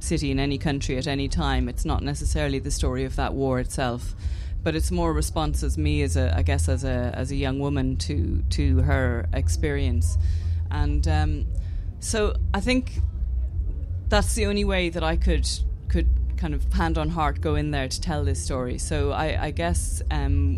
city 0.07 0.31
in 0.31 0.39
any 0.39 0.59
country 0.59 0.97
at 0.97 1.07
any 1.07 1.29
time. 1.29 1.69
It's 1.69 1.85
not 1.85 2.03
necessarily 2.03 2.59
the 2.59 2.71
story 2.71 3.05
of 3.05 3.17
that 3.17 3.35
war 3.35 3.61
itself, 3.61 4.15
but 4.63 4.75
it's 4.75 4.91
more 4.91 5.13
response 5.13 5.63
as 5.63 5.77
me 5.77 6.03
as 6.03 6.17
a, 6.17 6.35
I 6.37 6.43
guess, 6.43 6.69
as 6.69 6.85
a 6.85 7.13
as 7.15 7.31
a 7.31 7.37
young 7.37 7.59
woman 7.59 7.97
to 8.07 8.43
to 8.51 8.79
her 8.83 9.27
experience, 9.33 10.19
and 10.71 11.07
um, 11.09 11.47
so 12.01 12.35
I 12.55 12.61
think 12.61 13.01
that's 14.09 14.35
the 14.35 14.47
only 14.47 14.65
way 14.65 14.89
that 14.91 15.03
I 15.03 15.17
could 15.17 15.49
could 15.89 16.09
kind 16.37 16.55
of 16.55 16.73
hand 16.73 16.99
on 16.99 17.09
heart 17.11 17.41
go 17.41 17.55
in 17.55 17.71
there 17.71 17.89
to 17.89 18.01
tell 18.01 18.25
this 18.25 18.43
story. 18.43 18.79
So 18.79 19.13
I, 19.13 19.47
I 19.47 19.51
guess 19.51 20.03
um, 20.11 20.57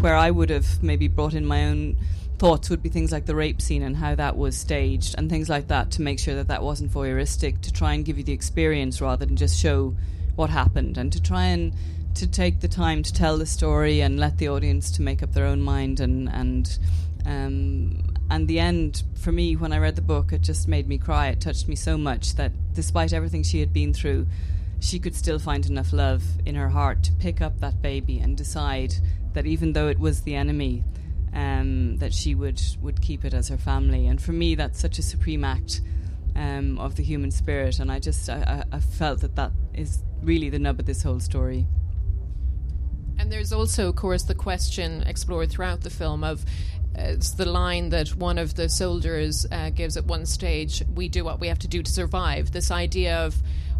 where 0.00 0.14
I 0.14 0.30
would 0.30 0.50
have 0.50 0.82
maybe 0.82 1.08
brought 1.08 1.34
in 1.34 1.44
my 1.44 1.64
own 1.66 1.96
thoughts 2.38 2.68
would 2.68 2.82
be 2.82 2.88
things 2.88 3.12
like 3.12 3.26
the 3.26 3.34
rape 3.34 3.62
scene 3.62 3.82
and 3.82 3.96
how 3.96 4.14
that 4.14 4.36
was 4.36 4.56
staged 4.56 5.14
and 5.16 5.30
things 5.30 5.48
like 5.48 5.68
that 5.68 5.90
to 5.90 6.02
make 6.02 6.18
sure 6.18 6.34
that 6.34 6.48
that 6.48 6.62
wasn't 6.62 6.90
voyeuristic 6.90 7.60
to 7.62 7.72
try 7.72 7.94
and 7.94 8.04
give 8.04 8.18
you 8.18 8.24
the 8.24 8.32
experience 8.32 9.00
rather 9.00 9.24
than 9.24 9.36
just 9.36 9.58
show 9.58 9.94
what 10.34 10.50
happened 10.50 10.98
and 10.98 11.12
to 11.12 11.22
try 11.22 11.44
and 11.44 11.72
to 12.14 12.26
take 12.26 12.60
the 12.60 12.68
time 12.68 13.02
to 13.02 13.12
tell 13.12 13.38
the 13.38 13.46
story 13.46 14.00
and 14.00 14.18
let 14.18 14.38
the 14.38 14.48
audience 14.48 14.90
to 14.90 15.02
make 15.02 15.22
up 15.22 15.32
their 15.32 15.46
own 15.46 15.60
mind 15.60 16.00
and 16.00 16.28
and 16.28 16.78
um, 17.24 18.14
and 18.30 18.46
the 18.46 18.60
end 18.60 19.02
for 19.14 19.32
me 19.32 19.56
when 19.56 19.72
I 19.72 19.78
read 19.78 19.96
the 19.96 20.02
book 20.02 20.32
it 20.32 20.42
just 20.42 20.68
made 20.68 20.88
me 20.88 20.98
cry. 20.98 21.28
It 21.28 21.40
touched 21.40 21.68
me 21.68 21.74
so 21.74 21.98
much 21.98 22.34
that 22.36 22.52
despite 22.74 23.12
everything 23.12 23.42
she 23.42 23.60
had 23.60 23.72
been 23.72 23.92
through 23.92 24.26
she 24.78 24.98
could 24.98 25.14
still 25.14 25.38
find 25.38 25.66
enough 25.66 25.92
love 25.92 26.22
in 26.44 26.54
her 26.54 26.68
heart 26.68 27.02
to 27.04 27.12
pick 27.12 27.40
up 27.40 27.60
that 27.60 27.80
baby 27.80 28.18
and 28.18 28.36
decide 28.36 28.94
that 29.32 29.46
even 29.46 29.72
though 29.72 29.88
it 29.88 29.98
was 29.98 30.22
the 30.22 30.34
enemy 30.34 30.84
um, 31.36 31.98
that 31.98 32.14
she 32.14 32.34
would, 32.34 32.60
would 32.80 33.02
keep 33.02 33.24
it 33.24 33.34
as 33.34 33.48
her 33.48 33.58
family. 33.58 34.06
And 34.06 34.20
for 34.20 34.32
me, 34.32 34.54
that's 34.54 34.80
such 34.80 34.98
a 34.98 35.02
supreme 35.02 35.44
act 35.44 35.82
um, 36.34 36.78
of 36.78 36.96
the 36.96 37.02
human 37.02 37.30
spirit. 37.30 37.78
And 37.78 37.92
I 37.92 37.98
just 37.98 38.30
I, 38.30 38.64
I 38.72 38.80
felt 38.80 39.20
that 39.20 39.36
that 39.36 39.52
is 39.74 40.02
really 40.22 40.48
the 40.48 40.58
nub 40.58 40.80
of 40.80 40.86
this 40.86 41.02
whole 41.02 41.20
story. 41.20 41.66
And 43.18 43.30
there's 43.30 43.52
also, 43.52 43.88
of 43.88 43.96
course, 43.96 44.24
the 44.24 44.34
question 44.34 45.02
explored 45.02 45.50
throughout 45.50 45.82
the 45.82 45.90
film 45.90 46.24
of 46.24 46.44
it's 46.94 47.32
the 47.32 47.44
line 47.44 47.90
that 47.90 48.16
one 48.16 48.38
of 48.38 48.54
the 48.54 48.70
soldiers 48.70 49.46
uh, 49.52 49.68
gives 49.68 49.98
at 49.98 50.06
one 50.06 50.24
stage 50.24 50.82
we 50.94 51.10
do 51.10 51.22
what 51.22 51.40
we 51.40 51.48
have 51.48 51.58
to 51.58 51.68
do 51.68 51.82
to 51.82 51.90
survive. 51.92 52.52
This 52.52 52.70
idea 52.70 53.18
of 53.26 53.36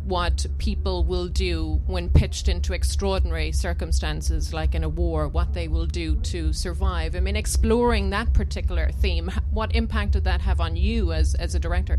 what 0.06 0.46
people 0.58 1.02
will 1.02 1.26
do 1.26 1.80
when 1.86 2.08
pitched 2.08 2.48
into 2.48 2.72
extraordinary 2.72 3.50
circumstances, 3.50 4.54
like 4.54 4.74
in 4.74 4.84
a 4.84 4.88
war, 4.88 5.26
what 5.26 5.52
they 5.52 5.66
will 5.66 5.86
do 5.86 6.14
to 6.16 6.52
survive. 6.52 7.16
I 7.16 7.20
mean, 7.20 7.34
exploring 7.34 8.10
that 8.10 8.32
particular 8.32 8.90
theme, 8.90 9.30
what 9.50 9.74
impact 9.74 10.12
did 10.12 10.24
that 10.24 10.42
have 10.42 10.60
on 10.60 10.76
you 10.76 11.12
as, 11.12 11.34
as 11.34 11.56
a 11.56 11.58
director? 11.58 11.98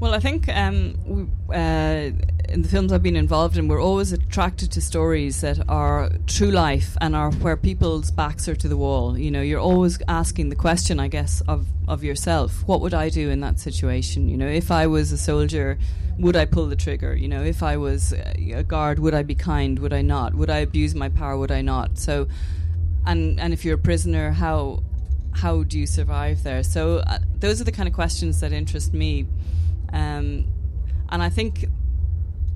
Well, 0.00 0.12
I 0.12 0.18
think 0.18 0.48
um, 0.48 0.96
we, 1.06 1.22
uh, 1.54 2.10
in 2.48 2.62
the 2.62 2.68
films 2.68 2.92
I've 2.92 3.02
been 3.02 3.16
involved 3.16 3.56
in, 3.56 3.68
we're 3.68 3.82
always 3.82 4.12
attracted 4.12 4.72
to 4.72 4.80
stories 4.80 5.40
that 5.40 5.66
are 5.68 6.10
true 6.26 6.50
life 6.50 6.96
and 7.00 7.14
are 7.14 7.30
where 7.30 7.56
people's 7.56 8.10
backs 8.10 8.48
are 8.48 8.56
to 8.56 8.68
the 8.68 8.76
wall. 8.76 9.16
You 9.16 9.30
know, 9.30 9.40
you're 9.40 9.60
always 9.60 9.98
asking 10.08 10.48
the 10.48 10.56
question, 10.56 10.98
I 10.98 11.08
guess, 11.08 11.42
of, 11.46 11.66
of 11.86 12.02
yourself: 12.02 12.66
What 12.66 12.80
would 12.80 12.92
I 12.92 13.08
do 13.08 13.30
in 13.30 13.40
that 13.40 13.60
situation? 13.60 14.28
You 14.28 14.36
know, 14.36 14.48
if 14.48 14.70
I 14.70 14.86
was 14.88 15.12
a 15.12 15.16
soldier, 15.16 15.78
would 16.18 16.36
I 16.36 16.44
pull 16.44 16.66
the 16.66 16.76
trigger? 16.76 17.14
You 17.14 17.28
know, 17.28 17.42
if 17.42 17.62
I 17.62 17.76
was 17.76 18.12
a 18.12 18.64
guard, 18.64 18.98
would 18.98 19.14
I 19.14 19.22
be 19.22 19.36
kind? 19.36 19.78
Would 19.78 19.92
I 19.92 20.02
not? 20.02 20.34
Would 20.34 20.50
I 20.50 20.58
abuse 20.58 20.94
my 20.94 21.08
power? 21.08 21.38
Would 21.38 21.52
I 21.52 21.62
not? 21.62 21.98
So, 21.98 22.26
and 23.06 23.38
and 23.38 23.52
if 23.52 23.64
you're 23.64 23.76
a 23.76 23.78
prisoner, 23.78 24.32
how 24.32 24.82
how 25.32 25.62
do 25.62 25.78
you 25.78 25.86
survive 25.86 26.42
there? 26.42 26.64
So, 26.64 26.98
uh, 26.98 27.20
those 27.38 27.60
are 27.60 27.64
the 27.64 27.72
kind 27.72 27.88
of 27.88 27.94
questions 27.94 28.40
that 28.40 28.52
interest 28.52 28.92
me. 28.92 29.26
Um, 29.94 30.46
and 31.08 31.22
I 31.22 31.30
think 31.30 31.66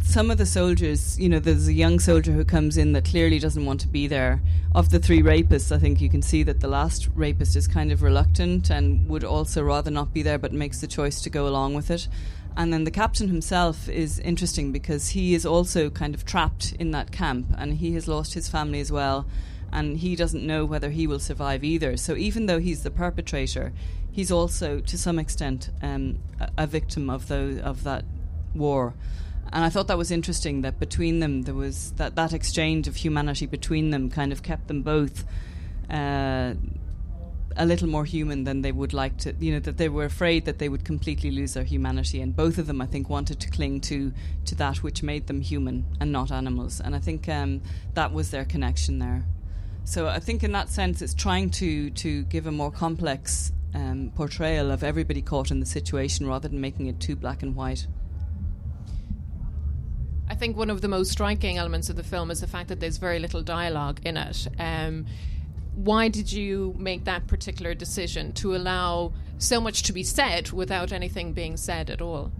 some 0.03 0.31
of 0.31 0.39
the 0.39 0.47
soldiers, 0.47 1.19
you 1.21 1.29
know, 1.29 1.39
there's 1.39 1.69
a 1.69 1.73
young 1.73 2.01
soldier 2.01 2.33
who 2.33 2.45
comes 2.45 2.77
in 2.77 2.93
that 2.93 3.05
clearly 3.05 3.39
doesn't 3.39 3.65
want 3.65 3.81
to 3.81 3.89
be 3.89 4.07
there. 4.07 4.43
Of 4.75 4.91
the 4.91 4.99
three 4.99 5.23
rapists, 5.23 5.71
I 5.71 5.79
think 5.79 6.01
you 6.01 6.11
can 6.11 6.23
see 6.23 6.43
that 6.43 6.61
the 6.61 6.69
last 6.69 7.09
rapist 7.15 7.57
is 7.57 7.69
kind 7.69 7.93
of 7.93 8.03
reluctant 8.03 8.71
and 8.71 9.09
would 9.09 9.23
also 9.23 9.63
rather 9.63 9.91
not 9.91 10.13
be 10.13 10.23
there, 10.23 10.39
but 10.39 10.53
makes 10.53 10.81
the 10.81 10.87
choice 10.87 11.21
to 11.23 11.31
go 11.31 11.47
along 11.47 11.75
with 11.75 11.91
it. 11.91 12.09
And 12.57 12.73
then 12.73 12.85
the 12.85 12.91
captain 12.91 13.29
himself 13.29 13.89
is 13.89 14.19
interesting 14.19 14.73
because 14.73 15.11
he 15.11 15.35
is 15.35 15.47
also 15.47 15.91
kind 15.91 16.15
of 16.15 16.25
trapped 16.25 16.73
in 16.73 16.91
that 16.91 17.13
camp 17.13 17.55
and 17.57 17.75
he 17.75 17.93
has 17.93 18.09
lost 18.09 18.35
his 18.35 18.49
family 18.49 18.81
as 18.81 18.91
well. 18.91 19.27
And 19.71 19.99
he 19.99 20.17
doesn't 20.17 20.45
know 20.45 20.65
whether 20.65 20.91
he 20.91 21.07
will 21.07 21.21
survive 21.21 21.63
either. 21.63 21.97
So 21.97 22.17
even 22.17 22.47
though 22.47 22.59
he's 22.59 22.83
the 22.83 22.91
perpetrator, 22.91 23.73
he's 24.11 24.31
also, 24.31 24.81
to 24.81 24.99
some 24.99 25.19
extent, 25.19 25.71
um, 25.83 26.19
a, 26.57 26.67
victim 26.67 27.11
of 27.11 27.29
the 27.29 27.61
of 27.65 27.85
that 27.85 28.05
war. 28.55 28.95
And 29.53 29.65
I 29.65 29.71
thought 29.71 29.87
that 29.89 29.99
was 29.99 30.11
interesting 30.11 30.61
that 30.63 30.79
between 30.79 31.21
them 31.21 31.43
there 31.43 31.55
was 31.55 31.93
that 31.93 32.17
that 32.17 32.33
exchange 32.33 32.87
of 32.87 32.97
humanity 32.97 33.47
between 33.47 33.91
them 33.91 34.11
kind 34.11 34.33
of 34.33 34.43
kept 34.43 34.69
them 34.69 34.83
both. 34.83 35.25
Uh, 35.89 36.55
a 37.57 37.67
little 37.67 37.89
more 37.89 38.05
human 38.05 38.45
than 38.45 38.63
they 38.63 38.71
would 38.71 38.93
like 38.93 39.17
to, 39.19 39.35
you 39.41 39.53
know, 39.53 39.59
that 39.59 39.79
they 39.79 39.89
were 39.89 40.05
afraid 40.05 40.45
that 40.45 40.59
they 40.59 40.69
would 40.69 40.85
completely 40.85 41.31
lose 41.31 41.55
their 41.55 41.65
humanity. 41.65 42.21
And 42.21 42.35
both 42.35 42.57
of 42.57 42.69
them, 42.69 42.81
I 42.81 42.87
think, 42.87 43.09
wanted 43.09 43.41
to 43.41 43.51
cling 43.51 43.81
to, 43.83 44.13
to 44.45 44.55
that 44.55 44.83
which 44.85 45.03
made 45.03 45.27
them 45.27 45.41
human 45.41 45.85
and 45.99 46.13
not 46.13 46.31
animals. 46.31 46.81
And 46.81 46.95
I 46.95 47.01
think 47.01 47.29
um, 47.29 47.61
that 47.95 48.13
was 48.13 48.31
their 48.31 48.45
connection 48.45 49.01
there. 49.01 49.25
So 49.85 50.07
I 50.07 50.21
think 50.21 50.45
in 50.45 50.53
that 50.53 50.69
sense, 50.69 51.03
it's 51.03 51.15
trying 51.15 51.51
to, 51.51 51.91
to 51.91 52.23
give 52.25 52.47
a 52.47 52.53
more 52.53 52.71
complex 52.71 53.53
um, 53.75 54.13
portrayal 54.15 54.71
of 54.71 54.83
everybody 54.83 55.23
caught 55.23 55.51
in 55.51 55.61
the 55.61 55.67
situation 55.67 56.27
rather 56.27 56.49
than 56.49 56.61
making 56.61 56.87
it 56.87 57.01
too 57.01 57.17
black 57.17 57.43
and 57.43 57.55
white. 57.55 57.87
I 60.29 60.35
think 60.35 60.57
one 60.57 60.71
of 60.71 60.83
the 60.83 60.89
most 60.89 61.11
striking 61.11 61.57
elements 61.57 61.89
of 61.89 61.97
the 61.97 62.03
film 62.03 62.31
is 62.31 62.41
the 62.41 62.47
fact 62.47 62.69
that 62.69 62.81
there's 62.81 62.99
very 62.99 63.19
little 63.19 63.43
dialogue 63.43 64.01
in 64.05 64.17
it. 64.17 64.47
Um, 64.59 65.07
why 65.75 66.09
did 66.09 66.33
you 66.33 66.75
make 66.79 67.05
that 67.05 67.27
particular 67.27 67.73
decision 67.75 68.33
to 68.35 68.55
allow 68.55 69.13
so 69.39 69.61
much 69.61 69.85
to 69.85 69.93
be 69.93 70.03
said 70.03 70.51
without 70.51 70.93
anything 70.93 71.33
being 71.33 71.57
said 71.57 71.89
at 71.89 72.03
all? 72.03 72.33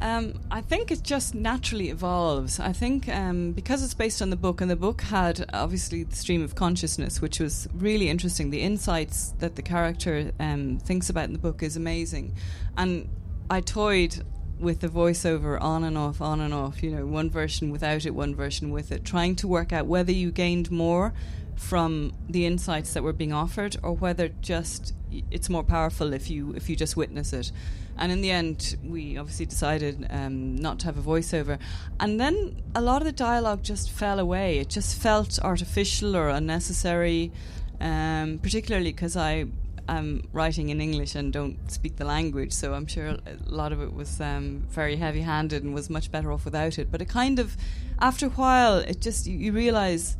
Um, 0.00 0.34
I 0.50 0.60
think 0.60 0.90
it 0.90 1.02
just 1.02 1.34
naturally 1.34 1.88
evolves. 1.88 2.60
I 2.60 2.72
think 2.72 3.08
um, 3.08 3.52
because 3.52 3.82
it's 3.82 3.94
based 3.94 4.20
on 4.20 4.30
the 4.30 4.36
book, 4.36 4.60
and 4.60 4.70
the 4.70 4.76
book 4.76 5.00
had 5.02 5.48
obviously 5.52 6.04
the 6.04 6.16
stream 6.16 6.42
of 6.42 6.54
consciousness, 6.54 7.20
which 7.20 7.40
was 7.40 7.66
really 7.74 8.08
interesting. 8.08 8.50
The 8.50 8.60
insights 8.60 9.34
that 9.38 9.56
the 9.56 9.62
character 9.62 10.32
um, 10.38 10.78
thinks 10.78 11.08
about 11.08 11.24
in 11.24 11.32
the 11.32 11.38
book 11.38 11.62
is 11.62 11.76
amazing. 11.76 12.34
And 12.76 13.08
I 13.48 13.60
toyed 13.60 14.22
with 14.58 14.80
the 14.80 14.88
voiceover 14.88 15.60
on 15.60 15.84
and 15.84 15.96
off, 15.96 16.20
on 16.20 16.40
and 16.40 16.52
off, 16.52 16.82
you 16.82 16.90
know, 16.90 17.06
one 17.06 17.30
version 17.30 17.70
without 17.70 18.06
it, 18.06 18.14
one 18.14 18.34
version 18.34 18.70
with 18.70 18.90
it, 18.90 19.04
trying 19.04 19.36
to 19.36 19.48
work 19.48 19.72
out 19.72 19.86
whether 19.86 20.12
you 20.12 20.30
gained 20.30 20.70
more 20.70 21.12
from 21.56 22.12
the 22.28 22.46
insights 22.46 22.92
that 22.94 23.02
were 23.02 23.12
being 23.12 23.32
offered 23.32 23.76
or 23.82 23.92
whether 23.92 24.28
just 24.28 24.94
it's 25.30 25.48
more 25.48 25.64
powerful 25.64 26.12
if 26.12 26.28
you 26.30 26.52
if 26.52 26.68
you 26.68 26.76
just 26.76 26.96
witness 26.96 27.32
it. 27.32 27.50
And 27.98 28.12
in 28.12 28.20
the 28.20 28.30
end, 28.30 28.76
we 28.84 29.16
obviously 29.16 29.46
decided 29.46 30.06
um, 30.10 30.56
not 30.56 30.78
to 30.80 30.86
have 30.86 30.98
a 30.98 31.02
voiceover. 31.02 31.58
And 31.98 32.20
then 32.20 32.62
a 32.74 32.80
lot 32.80 33.00
of 33.02 33.06
the 33.06 33.12
dialogue 33.12 33.62
just 33.62 33.90
fell 33.90 34.18
away. 34.18 34.58
It 34.58 34.68
just 34.68 35.00
felt 35.00 35.38
artificial 35.42 36.16
or 36.16 36.28
unnecessary, 36.28 37.32
um, 37.80 38.38
particularly 38.42 38.92
because 38.92 39.16
I 39.16 39.46
am 39.88 40.28
writing 40.32 40.68
in 40.68 40.80
English 40.80 41.14
and 41.14 41.32
don't 41.32 41.70
speak 41.70 41.96
the 41.96 42.04
language. 42.04 42.52
So 42.52 42.74
I'm 42.74 42.86
sure 42.86 43.06
a 43.06 43.18
lot 43.46 43.72
of 43.72 43.80
it 43.80 43.94
was 43.94 44.20
um, 44.20 44.64
very 44.68 44.96
heavy 44.96 45.22
handed 45.22 45.62
and 45.64 45.74
was 45.74 45.88
much 45.88 46.10
better 46.10 46.32
off 46.32 46.44
without 46.44 46.78
it. 46.78 46.90
But 46.90 47.00
it 47.00 47.08
kind 47.08 47.38
of, 47.38 47.56
after 48.00 48.26
a 48.26 48.30
while, 48.30 48.78
it 48.78 49.00
just, 49.00 49.26
you, 49.26 49.38
you 49.38 49.52
realize 49.52 50.16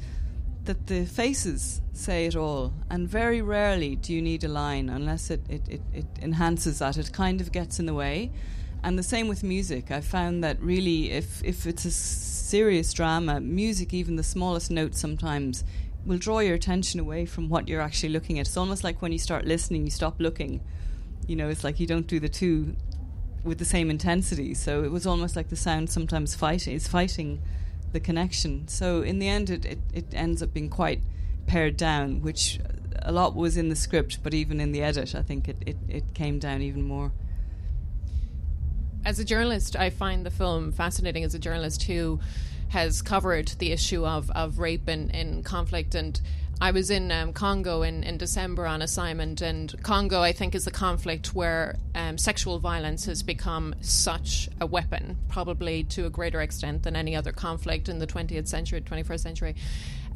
that 0.67 0.87
the 0.87 1.05
faces 1.07 1.81
say 1.93 2.27
it 2.27 2.37
all, 2.37 2.73
and 2.91 3.09
very 3.09 3.41
rarely 3.43 3.97
do 3.97 4.13
you 4.13 4.21
need 4.21 4.45
a 4.45 4.49
line 4.49 4.89
unless 4.89 5.31
it, 5.31 5.41
it, 5.49 5.63
it, 5.69 5.81
it, 5.93 6.07
enhances 6.21 6.81
that. 6.81 6.97
It 6.97 7.13
kind 7.13 7.41
of 7.41 7.53
gets 7.53 7.79
in 7.79 7.87
the 7.87 7.95
way. 7.95 8.31
And 8.83 8.99
the 8.99 9.03
same 9.03 9.27
with 9.27 9.43
music. 9.43 9.91
I 9.91 10.01
found 10.01 10.45
that 10.45 10.61
really, 10.61 11.11
if, 11.11 11.43
if 11.43 11.67
it's 11.67 11.85
a 11.85 11.91
serious 11.91 12.93
drama, 12.93 13.41
music, 13.41 13.93
even 13.95 14.17
the 14.17 14.23
smallest 14.23 14.71
note 14.71 14.95
sometimes, 14.95 15.65
will 16.05 16.19
draw 16.19 16.39
your 16.39 16.55
attention 16.55 17.01
away 17.01 17.27
from 17.27 17.49
what 17.49 17.67
you're 17.67 17.81
actually 17.81 18.11
looking 18.11 18.39
at. 18.39 18.47
It's 18.47 18.57
almost 18.57 18.85
like 18.85 19.03
when 19.03 19.13
you 19.13 19.19
start 19.19 19.45
listening, 19.45 19.85
you 19.85 19.91
stop 19.91 20.21
looking. 20.21 20.61
You 21.27 21.35
know, 21.35 21.49
it's 21.49 21.65
like 21.65 21.81
you 21.81 21.87
don't 21.87 22.07
do 22.07 22.21
the 22.21 22.29
two 22.29 22.77
with 23.43 23.59
the 23.59 23.65
same 23.65 23.91
intensity. 23.91 24.55
So 24.55 24.85
it 24.85 24.91
was 24.91 25.07
almost 25.07 25.35
like 25.35 25.49
the 25.49 25.57
sound 25.57 25.91
sometimes 25.91 26.35
fight 26.35 26.69
is 26.69 26.87
fighting 26.87 27.41
the 27.93 28.01
connection. 28.01 28.69
So 28.69 29.03
in 29.03 29.19
the 29.19 29.29
end, 29.29 29.51
it, 29.51 29.65
it, 29.65 29.79
it 29.93 30.07
ends 30.13 30.43
up 30.43 30.53
being 30.53 30.71
quite 30.71 31.01
pared 31.47 31.77
down, 31.77 32.23
which 32.23 32.61
a 33.03 33.13
lot 33.13 33.35
was 33.35 33.57
in 33.57 33.69
the 33.69 33.77
script, 33.77 34.19
but 34.23 34.35
even 34.35 34.61
in 34.61 34.73
the 34.73 34.83
edit, 34.83 35.15
I 35.15 35.23
think 35.23 35.49
it, 35.49 35.57
it, 35.65 35.77
it 35.89 36.15
came 36.15 36.39
down 36.39 36.63
even 36.63 36.83
more. 36.83 37.13
As 39.05 39.21
a 39.21 39.25
journalist, 39.25 39.77
I 39.77 39.91
find 39.91 40.27
the 40.27 40.31
film 40.31 40.73
fascinating 40.73 41.23
as 41.23 41.35
a 41.35 41.39
journalist 41.39 41.85
who 41.85 42.19
has 42.71 43.03
covered 43.03 43.49
the 43.59 43.71
issue 43.71 44.05
of, 44.05 44.31
of 44.33 44.59
rape 44.59 44.89
in, 44.89 45.11
in 45.11 45.45
conflict 45.45 45.95
and 45.95 46.21
I 46.59 46.71
was 46.71 46.91
in 46.91 47.13
um, 47.13 47.35
Congo 47.35 47.83
in, 47.83 48.03
in 48.03 48.17
December 48.17 48.67
on 48.67 48.81
assignment, 48.81 49.43
and 49.43 49.75
Congo, 49.83 50.23
I 50.23 50.33
think, 50.33 50.55
is 50.55 50.65
the 50.65 50.71
conflict 50.71 51.35
where 51.35 51.77
um, 51.95 52.17
sexual 52.17 52.59
violence 52.59 53.05
has 53.05 53.23
become 53.23 53.75
such 53.83 54.49
a 54.61 54.67
weapon, 54.67 55.19
probably 55.29 55.85
to 55.85 56.07
a 56.07 56.11
greater 56.11 56.41
extent 56.41 56.83
than 56.83 56.97
any 56.97 57.15
other 57.15 57.33
conflict 57.33 57.91
in 57.91 57.99
the 57.99 58.07
20th 58.07 58.49
century, 58.49 58.81
21st 58.81 59.21
century. 59.21 59.55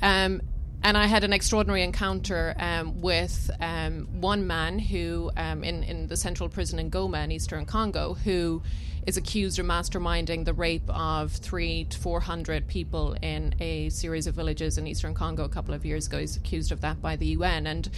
Um, 0.00 0.40
and 0.82 0.96
I 0.96 1.06
had 1.06 1.24
an 1.24 1.34
extraordinary 1.34 1.82
encounter 1.82 2.54
um, 2.58 3.02
with 3.02 3.50
um, 3.60 4.08
one 4.20 4.46
man 4.46 4.78
who, 4.78 5.30
um, 5.36 5.62
in, 5.62 5.82
in 5.82 6.06
the 6.06 6.16
central 6.16 6.48
prison 6.48 6.78
in 6.78 6.90
Goma 6.90 7.22
in 7.22 7.32
eastern 7.32 7.66
Congo, 7.66 8.14
who 8.14 8.62
is 9.06 9.16
accused 9.16 9.58
of 9.58 9.66
masterminding 9.66 10.44
the 10.44 10.52
rape 10.52 10.88
of 10.88 11.32
three 11.32 11.84
to 11.84 11.98
four 11.98 12.20
hundred 12.20 12.68
people 12.68 13.14
in 13.22 13.54
a 13.60 13.88
series 13.88 14.26
of 14.26 14.34
villages 14.34 14.78
in 14.78 14.86
eastern 14.86 15.14
Congo 15.14 15.44
a 15.44 15.48
couple 15.48 15.74
of 15.74 15.84
years 15.84 16.06
ago. 16.06 16.18
He's 16.18 16.36
accused 16.36 16.72
of 16.72 16.80
that 16.82 17.00
by 17.00 17.16
the 17.16 17.26
UN. 17.26 17.66
And 17.66 17.88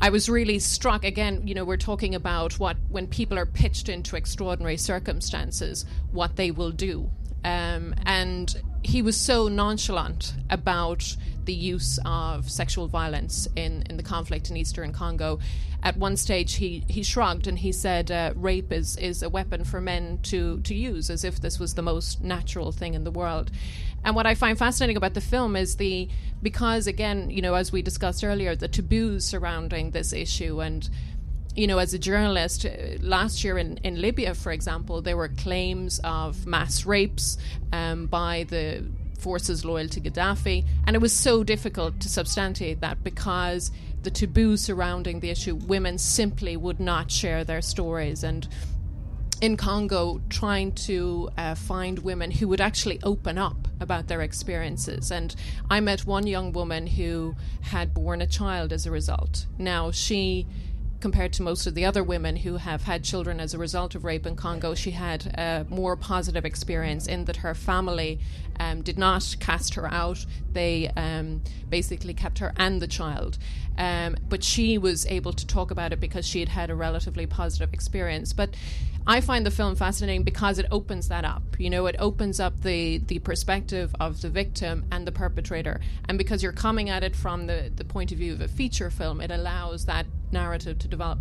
I 0.00 0.10
was 0.10 0.28
really 0.28 0.58
struck 0.58 1.04
again, 1.04 1.46
you 1.46 1.54
know, 1.54 1.64
we're 1.64 1.76
talking 1.76 2.14
about 2.14 2.58
what, 2.58 2.76
when 2.88 3.06
people 3.06 3.38
are 3.38 3.46
pitched 3.46 3.88
into 3.88 4.16
extraordinary 4.16 4.76
circumstances, 4.76 5.86
what 6.12 6.36
they 6.36 6.50
will 6.50 6.70
do. 6.70 7.10
Um, 7.46 7.94
and 8.04 8.60
he 8.82 9.02
was 9.02 9.16
so 9.16 9.46
nonchalant 9.46 10.34
about 10.50 11.16
the 11.44 11.54
use 11.54 12.00
of 12.04 12.50
sexual 12.50 12.88
violence 12.88 13.46
in, 13.54 13.84
in 13.88 13.96
the 13.96 14.02
conflict 14.02 14.50
in 14.50 14.56
eastern 14.56 14.92
Congo. 14.92 15.38
At 15.80 15.96
one 15.96 16.16
stage, 16.16 16.54
he, 16.54 16.82
he 16.88 17.04
shrugged 17.04 17.46
and 17.46 17.60
he 17.60 17.70
said, 17.70 18.10
uh, 18.10 18.32
"Rape 18.34 18.72
is, 18.72 18.96
is 18.96 19.22
a 19.22 19.28
weapon 19.28 19.62
for 19.62 19.80
men 19.80 20.18
to, 20.24 20.58
to 20.62 20.74
use, 20.74 21.08
as 21.08 21.22
if 21.22 21.40
this 21.40 21.60
was 21.60 21.74
the 21.74 21.82
most 21.82 22.20
natural 22.20 22.72
thing 22.72 22.94
in 22.94 23.04
the 23.04 23.12
world." 23.12 23.52
And 24.02 24.16
what 24.16 24.26
I 24.26 24.34
find 24.34 24.58
fascinating 24.58 24.96
about 24.96 25.14
the 25.14 25.20
film 25.20 25.54
is 25.54 25.76
the 25.76 26.08
because 26.42 26.88
again, 26.88 27.30
you 27.30 27.42
know, 27.42 27.54
as 27.54 27.70
we 27.70 27.80
discussed 27.80 28.24
earlier, 28.24 28.56
the 28.56 28.66
taboos 28.66 29.24
surrounding 29.24 29.92
this 29.92 30.12
issue 30.12 30.60
and 30.60 30.88
you 31.56 31.66
know, 31.66 31.78
as 31.78 31.94
a 31.94 31.98
journalist, 31.98 32.66
uh, 32.66 32.68
last 33.00 33.42
year 33.42 33.56
in, 33.58 33.78
in 33.78 34.00
Libya, 34.00 34.34
for 34.34 34.52
example, 34.52 35.00
there 35.00 35.16
were 35.16 35.28
claims 35.28 36.00
of 36.04 36.46
mass 36.46 36.84
rapes 36.84 37.38
um, 37.72 38.06
by 38.06 38.44
the 38.48 38.84
forces 39.18 39.64
loyal 39.64 39.88
to 39.88 40.00
Gaddafi. 40.00 40.64
And 40.86 40.94
it 40.94 41.00
was 41.00 41.12
so 41.12 41.42
difficult 41.42 41.98
to 42.00 42.08
substantiate 42.08 42.80
that 42.80 43.02
because 43.02 43.72
the 44.02 44.10
taboo 44.10 44.56
surrounding 44.56 45.20
the 45.20 45.30
issue, 45.30 45.54
women 45.54 45.98
simply 45.98 46.56
would 46.56 46.78
not 46.78 47.10
share 47.10 47.42
their 47.42 47.62
stories. 47.62 48.22
And 48.22 48.46
in 49.40 49.56
Congo, 49.56 50.20
trying 50.28 50.72
to 50.72 51.30
uh, 51.36 51.54
find 51.54 51.98
women 51.98 52.30
who 52.30 52.48
would 52.48 52.60
actually 52.60 53.00
open 53.02 53.36
up 53.36 53.68
about 53.80 54.08
their 54.08 54.22
experiences. 54.22 55.10
And 55.10 55.34
I 55.70 55.80
met 55.80 56.06
one 56.06 56.26
young 56.26 56.52
woman 56.52 56.86
who 56.86 57.34
had 57.62 57.92
born 57.92 58.22
a 58.22 58.26
child 58.26 58.72
as 58.72 58.86
a 58.86 58.90
result. 58.90 59.46
Now, 59.58 59.90
she 59.90 60.46
compared 61.06 61.32
to 61.32 61.40
most 61.40 61.68
of 61.68 61.74
the 61.76 61.84
other 61.84 62.02
women 62.02 62.34
who 62.34 62.56
have 62.56 62.82
had 62.82 63.04
children 63.04 63.38
as 63.38 63.54
a 63.54 63.58
result 63.58 63.94
of 63.94 64.02
rape 64.02 64.26
in 64.26 64.34
Congo, 64.34 64.74
she 64.74 64.90
had 64.90 65.24
a 65.38 65.64
more 65.68 65.94
positive 65.94 66.44
experience 66.44 67.06
in 67.06 67.26
that 67.26 67.36
her 67.36 67.54
family 67.54 68.18
um, 68.58 68.82
did 68.82 68.98
not 68.98 69.36
cast 69.38 69.74
her 69.74 69.86
out. 69.86 70.26
They 70.52 70.90
um, 70.96 71.42
basically 71.68 72.12
kept 72.12 72.40
her 72.40 72.52
and 72.56 72.82
the 72.82 72.88
child. 72.88 73.38
Um, 73.78 74.16
but 74.28 74.42
she 74.42 74.78
was 74.78 75.06
able 75.06 75.32
to 75.32 75.46
talk 75.46 75.70
about 75.70 75.92
it 75.92 76.00
because 76.00 76.26
she 76.26 76.40
had 76.40 76.48
had 76.48 76.70
a 76.70 76.74
relatively 76.74 77.24
positive 77.24 77.72
experience. 77.72 78.32
But 78.32 78.56
I 79.06 79.20
find 79.20 79.46
the 79.46 79.52
film 79.52 79.76
fascinating 79.76 80.24
because 80.24 80.58
it 80.58 80.66
opens 80.72 81.06
that 81.08 81.24
up. 81.24 81.44
You 81.60 81.70
know, 81.70 81.86
it 81.86 81.94
opens 82.00 82.40
up 82.40 82.62
the, 82.62 82.98
the 82.98 83.20
perspective 83.20 83.94
of 84.00 84.22
the 84.22 84.28
victim 84.28 84.84
and 84.90 85.06
the 85.06 85.12
perpetrator. 85.12 85.80
And 86.08 86.18
because 86.18 86.42
you're 86.42 86.50
coming 86.50 86.90
at 86.90 87.04
it 87.04 87.14
from 87.14 87.46
the, 87.46 87.70
the 87.72 87.84
point 87.84 88.10
of 88.10 88.18
view 88.18 88.32
of 88.32 88.40
a 88.40 88.48
feature 88.48 88.90
film, 88.90 89.20
it 89.20 89.30
allows 89.30 89.86
that 89.86 90.06
narrative 90.32 90.78
to 90.80 90.88
develop. 90.88 91.18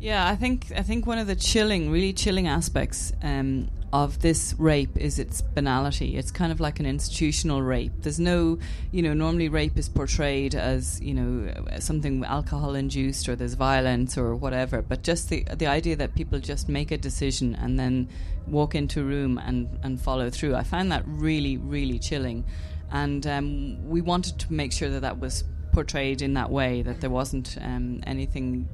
Yeah, 0.00 0.28
I 0.28 0.36
think 0.36 0.70
I 0.76 0.82
think 0.82 1.06
one 1.06 1.18
of 1.18 1.26
the 1.26 1.34
chilling, 1.34 1.90
really 1.90 2.12
chilling 2.12 2.46
aspects 2.46 3.12
um, 3.20 3.68
of 3.92 4.20
this 4.20 4.54
rape 4.56 4.96
is 4.96 5.18
its 5.18 5.40
banality. 5.40 6.16
It's 6.16 6.30
kind 6.30 6.52
of 6.52 6.60
like 6.60 6.78
an 6.78 6.86
institutional 6.86 7.62
rape. 7.62 7.92
There's 8.02 8.20
no, 8.20 8.58
you 8.92 9.02
know, 9.02 9.12
normally 9.12 9.48
rape 9.48 9.76
is 9.76 9.88
portrayed 9.88 10.54
as 10.54 11.00
you 11.00 11.14
know 11.14 11.52
something 11.80 12.24
alcohol 12.24 12.76
induced 12.76 13.28
or 13.28 13.34
there's 13.34 13.54
violence 13.54 14.16
or 14.16 14.36
whatever. 14.36 14.82
But 14.82 15.02
just 15.02 15.30
the 15.30 15.44
the 15.56 15.66
idea 15.66 15.96
that 15.96 16.14
people 16.14 16.38
just 16.38 16.68
make 16.68 16.92
a 16.92 16.98
decision 16.98 17.56
and 17.56 17.76
then 17.78 18.08
walk 18.46 18.76
into 18.76 19.00
a 19.00 19.04
room 19.04 19.36
and 19.38 19.68
and 19.82 20.00
follow 20.00 20.30
through. 20.30 20.54
I 20.54 20.62
find 20.62 20.92
that 20.92 21.02
really 21.06 21.56
really 21.56 21.98
chilling, 21.98 22.44
and 22.92 23.26
um, 23.26 23.88
we 23.88 24.00
wanted 24.00 24.38
to 24.38 24.52
make 24.52 24.72
sure 24.72 24.90
that 24.90 25.00
that 25.00 25.18
was 25.18 25.42
portrayed 25.78 26.22
in 26.22 26.34
that 26.34 26.50
way, 26.50 26.82
that 26.82 27.00
there 27.00 27.14
wasn't 27.20 27.56
um, 27.60 28.00
anything 28.04 28.68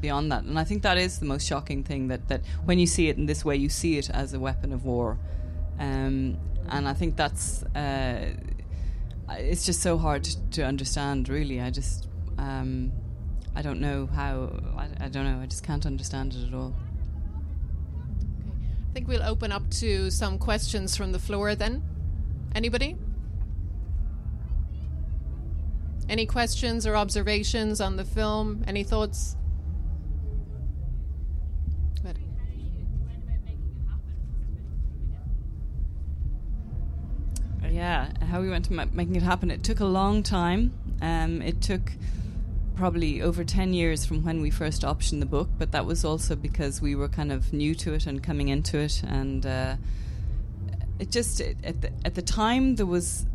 beyond 0.00 0.32
that. 0.32 0.42
And 0.44 0.58
I 0.58 0.64
think 0.64 0.82
that 0.84 0.96
is 0.96 1.18
the 1.18 1.26
most 1.26 1.46
shocking 1.46 1.84
thing 1.84 2.08
that, 2.08 2.28
that 2.28 2.40
when 2.64 2.78
you 2.78 2.86
see 2.86 3.10
it 3.10 3.18
in 3.18 3.26
this 3.26 3.44
way, 3.44 3.56
you 3.56 3.68
see 3.68 3.98
it 3.98 4.08
as 4.08 4.32
a 4.32 4.40
weapon 4.40 4.72
of 4.72 4.86
war. 4.86 5.18
Um, 5.78 6.38
and 6.70 6.88
I 6.88 6.94
think 6.94 7.16
that's 7.16 7.62
uh, 7.76 8.32
it's 9.28 9.66
just 9.66 9.82
so 9.82 9.98
hard 9.98 10.24
to 10.52 10.64
understand. 10.64 11.28
Really, 11.28 11.60
I 11.60 11.68
just 11.68 12.08
um, 12.38 12.90
I 13.54 13.60
don't 13.60 13.80
know 13.82 14.06
how. 14.06 14.32
I, 14.78 14.88
I, 15.04 15.08
don't 15.08 15.24
know. 15.24 15.40
I 15.42 15.46
just 15.46 15.62
can't 15.62 15.84
understand 15.84 16.32
it 16.32 16.48
at 16.48 16.54
all. 16.54 16.72
I 18.88 18.92
think 18.94 19.08
we'll 19.08 19.22
open 19.34 19.52
up 19.52 19.68
to 19.82 20.10
some 20.10 20.38
questions 20.38 20.96
from 20.96 21.12
the 21.12 21.18
floor. 21.18 21.54
Then, 21.54 21.82
anybody? 22.54 22.96
Any 26.10 26.26
questions 26.26 26.88
or 26.88 26.96
observations 26.96 27.80
on 27.80 27.94
the 27.94 28.04
film? 28.04 28.64
Any 28.66 28.82
thoughts? 28.82 29.36
Yeah, 37.70 38.08
how 38.26 38.40
we 38.40 38.50
went 38.50 38.64
to 38.64 38.72
ma- 38.72 38.86
making 38.92 39.14
it 39.14 39.22
happen. 39.22 39.52
It 39.52 39.62
took 39.62 39.78
a 39.78 39.84
long 39.84 40.24
time. 40.24 40.72
Um, 41.00 41.40
it 41.40 41.62
took 41.62 41.92
probably 42.74 43.22
over 43.22 43.44
10 43.44 43.72
years 43.72 44.04
from 44.04 44.24
when 44.24 44.40
we 44.40 44.50
first 44.50 44.82
optioned 44.82 45.20
the 45.20 45.26
book, 45.26 45.48
but 45.58 45.70
that 45.70 45.86
was 45.86 46.04
also 46.04 46.34
because 46.34 46.82
we 46.82 46.96
were 46.96 47.08
kind 47.08 47.30
of 47.30 47.52
new 47.52 47.74
to 47.76 47.94
it 47.94 48.06
and 48.08 48.20
coming 48.20 48.48
into 48.48 48.78
it. 48.78 49.02
And 49.06 49.46
uh, 49.46 49.76
it 50.98 51.12
just, 51.12 51.40
it, 51.40 51.56
at, 51.62 51.80
the, 51.80 51.92
at 52.04 52.16
the 52.16 52.22
time, 52.22 52.74
there 52.74 52.86
was 52.86 53.26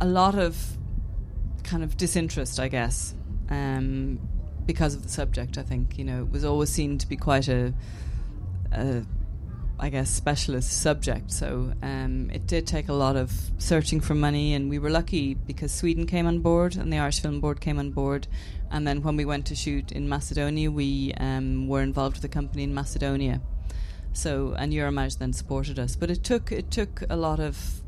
a 0.00 0.06
lot 0.06 0.38
of 0.38 0.77
kind 1.68 1.84
of 1.84 1.96
disinterest, 1.96 2.58
I 2.58 2.68
guess, 2.68 3.14
um, 3.50 4.18
because 4.66 4.94
of 4.94 5.02
the 5.02 5.08
subject. 5.08 5.58
I 5.58 5.62
think 5.62 5.98
you 5.98 6.04
know 6.04 6.22
it 6.22 6.30
was 6.30 6.44
always 6.44 6.70
seen 6.70 6.98
to 6.98 7.06
be 7.06 7.16
quite 7.16 7.48
a, 7.48 7.74
a 8.72 9.04
I 9.80 9.90
guess, 9.90 10.10
specialist 10.10 10.80
subject. 10.82 11.30
So 11.30 11.72
um, 11.82 12.30
it 12.32 12.46
did 12.46 12.66
take 12.66 12.88
a 12.88 12.92
lot 12.92 13.16
of 13.16 13.30
searching 13.58 14.00
for 14.00 14.14
money, 14.14 14.54
and 14.54 14.68
we 14.68 14.78
were 14.78 14.90
lucky 14.90 15.34
because 15.34 15.72
Sweden 15.72 16.06
came 16.06 16.26
on 16.26 16.40
board 16.40 16.76
and 16.76 16.92
the 16.92 16.98
Irish 16.98 17.20
Film 17.20 17.40
Board 17.40 17.60
came 17.60 17.78
on 17.78 17.90
board. 17.90 18.26
And 18.70 18.86
then 18.86 19.02
when 19.02 19.16
we 19.16 19.24
went 19.24 19.46
to 19.46 19.54
shoot 19.54 19.92
in 19.92 20.08
Macedonia, 20.08 20.70
we 20.70 21.14
um, 21.18 21.68
were 21.68 21.82
involved 21.82 22.16
with 22.16 22.24
a 22.24 22.28
company 22.28 22.64
in 22.64 22.74
Macedonia. 22.74 23.40
So 24.12 24.54
and 24.58 24.72
Eurimages 24.72 25.18
then 25.18 25.32
supported 25.32 25.78
us, 25.78 25.94
but 25.94 26.10
it 26.10 26.24
took 26.24 26.50
it 26.50 26.70
took 26.70 27.04
a 27.08 27.16
lot 27.16 27.38
of 27.38 27.82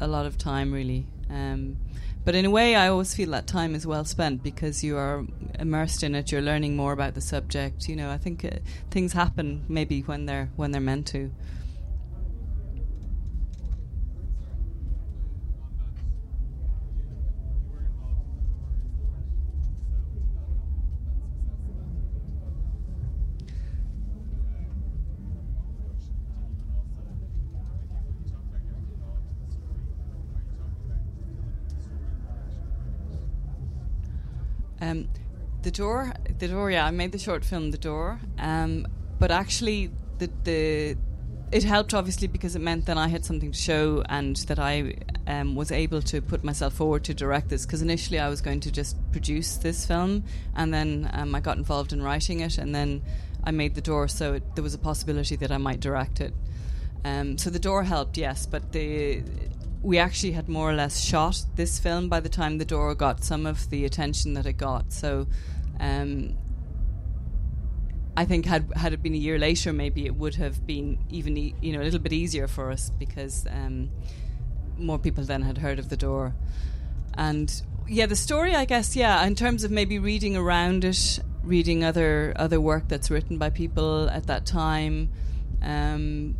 a 0.00 0.08
lot 0.08 0.26
of 0.26 0.36
time 0.36 0.72
really. 0.72 1.06
Um, 1.30 1.76
but 2.24 2.34
in 2.34 2.44
a 2.44 2.50
way, 2.50 2.74
I 2.74 2.88
always 2.88 3.14
feel 3.14 3.30
that 3.30 3.46
time 3.46 3.74
is 3.74 3.86
well 3.86 4.04
spent 4.04 4.42
because 4.42 4.84
you 4.84 4.96
are 4.96 5.24
immersed 5.58 6.02
in 6.02 6.14
it. 6.14 6.30
You're 6.30 6.42
learning 6.42 6.76
more 6.76 6.92
about 6.92 7.14
the 7.14 7.20
subject. 7.20 7.88
You 7.88 7.96
know, 7.96 8.10
I 8.10 8.18
think 8.18 8.44
uh, 8.44 8.58
things 8.90 9.12
happen 9.12 9.64
maybe 9.68 10.02
when 10.02 10.26
they're 10.26 10.50
when 10.56 10.70
they're 10.70 10.80
meant 10.80 11.06
to. 11.08 11.30
Um, 34.80 35.08
the 35.62 35.70
door, 35.70 36.12
the 36.38 36.48
door. 36.48 36.70
Yeah, 36.70 36.86
I 36.86 36.90
made 36.90 37.12
the 37.12 37.18
short 37.18 37.44
film, 37.44 37.70
The 37.70 37.78
Door. 37.78 38.20
Um, 38.38 38.86
but 39.18 39.30
actually, 39.30 39.90
the 40.18 40.30
the 40.44 40.96
it 41.52 41.64
helped 41.64 41.94
obviously 41.94 42.28
because 42.28 42.54
it 42.54 42.60
meant 42.60 42.86
that 42.86 42.96
I 42.96 43.08
had 43.08 43.24
something 43.24 43.50
to 43.50 43.58
show 43.58 44.04
and 44.08 44.36
that 44.36 44.60
I 44.60 44.94
um, 45.26 45.56
was 45.56 45.72
able 45.72 46.00
to 46.02 46.22
put 46.22 46.44
myself 46.44 46.74
forward 46.74 47.02
to 47.04 47.14
direct 47.14 47.48
this. 47.48 47.66
Because 47.66 47.82
initially 47.82 48.20
I 48.20 48.28
was 48.28 48.40
going 48.40 48.60
to 48.60 48.70
just 48.70 48.96
produce 49.10 49.56
this 49.56 49.84
film, 49.84 50.24
and 50.54 50.72
then 50.72 51.10
um, 51.12 51.34
I 51.34 51.40
got 51.40 51.56
involved 51.56 51.92
in 51.92 52.02
writing 52.02 52.40
it, 52.40 52.56
and 52.58 52.74
then 52.74 53.02
I 53.44 53.50
made 53.50 53.74
the 53.74 53.80
door, 53.80 54.08
so 54.08 54.34
it, 54.34 54.54
there 54.54 54.62
was 54.62 54.74
a 54.74 54.78
possibility 54.78 55.36
that 55.36 55.50
I 55.50 55.56
might 55.56 55.80
direct 55.80 56.20
it. 56.20 56.32
Um, 57.04 57.38
so 57.38 57.50
the 57.50 57.58
door 57.58 57.82
helped, 57.82 58.18
yes, 58.18 58.46
but 58.46 58.72
the 58.72 59.22
we 59.82 59.98
actually 59.98 60.32
had 60.32 60.48
more 60.48 60.70
or 60.70 60.74
less 60.74 61.00
shot 61.00 61.42
this 61.56 61.78
film 61.78 62.08
by 62.08 62.20
the 62.20 62.28
time 62.28 62.58
the 62.58 62.64
door 62.64 62.94
got 62.94 63.24
some 63.24 63.46
of 63.46 63.70
the 63.70 63.84
attention 63.84 64.34
that 64.34 64.46
it 64.46 64.54
got. 64.54 64.92
So, 64.92 65.26
um, 65.78 66.36
I 68.16 68.24
think 68.26 68.44
had 68.44 68.70
had 68.76 68.92
it 68.92 69.02
been 69.02 69.14
a 69.14 69.18
year 69.18 69.38
later, 69.38 69.72
maybe 69.72 70.04
it 70.04 70.14
would 70.14 70.34
have 70.34 70.66
been 70.66 70.98
even 71.08 71.36
e- 71.36 71.54
you 71.62 71.72
know 71.72 71.80
a 71.80 71.84
little 71.84 72.00
bit 72.00 72.12
easier 72.12 72.46
for 72.46 72.70
us 72.70 72.90
because 72.90 73.46
um, 73.48 73.90
more 74.76 74.98
people 74.98 75.24
then 75.24 75.42
had 75.42 75.58
heard 75.58 75.78
of 75.78 75.88
the 75.88 75.96
door. 75.96 76.34
And 77.14 77.50
yeah, 77.88 78.06
the 78.06 78.16
story, 78.16 78.54
I 78.54 78.66
guess, 78.66 78.94
yeah, 78.94 79.24
in 79.24 79.34
terms 79.34 79.64
of 79.64 79.70
maybe 79.70 79.98
reading 79.98 80.36
around 80.36 80.84
it, 80.84 81.20
reading 81.42 81.82
other 81.82 82.34
other 82.36 82.60
work 82.60 82.88
that's 82.88 83.10
written 83.10 83.38
by 83.38 83.48
people 83.48 84.10
at 84.10 84.26
that 84.26 84.44
time. 84.44 85.10
Um, 85.62 86.36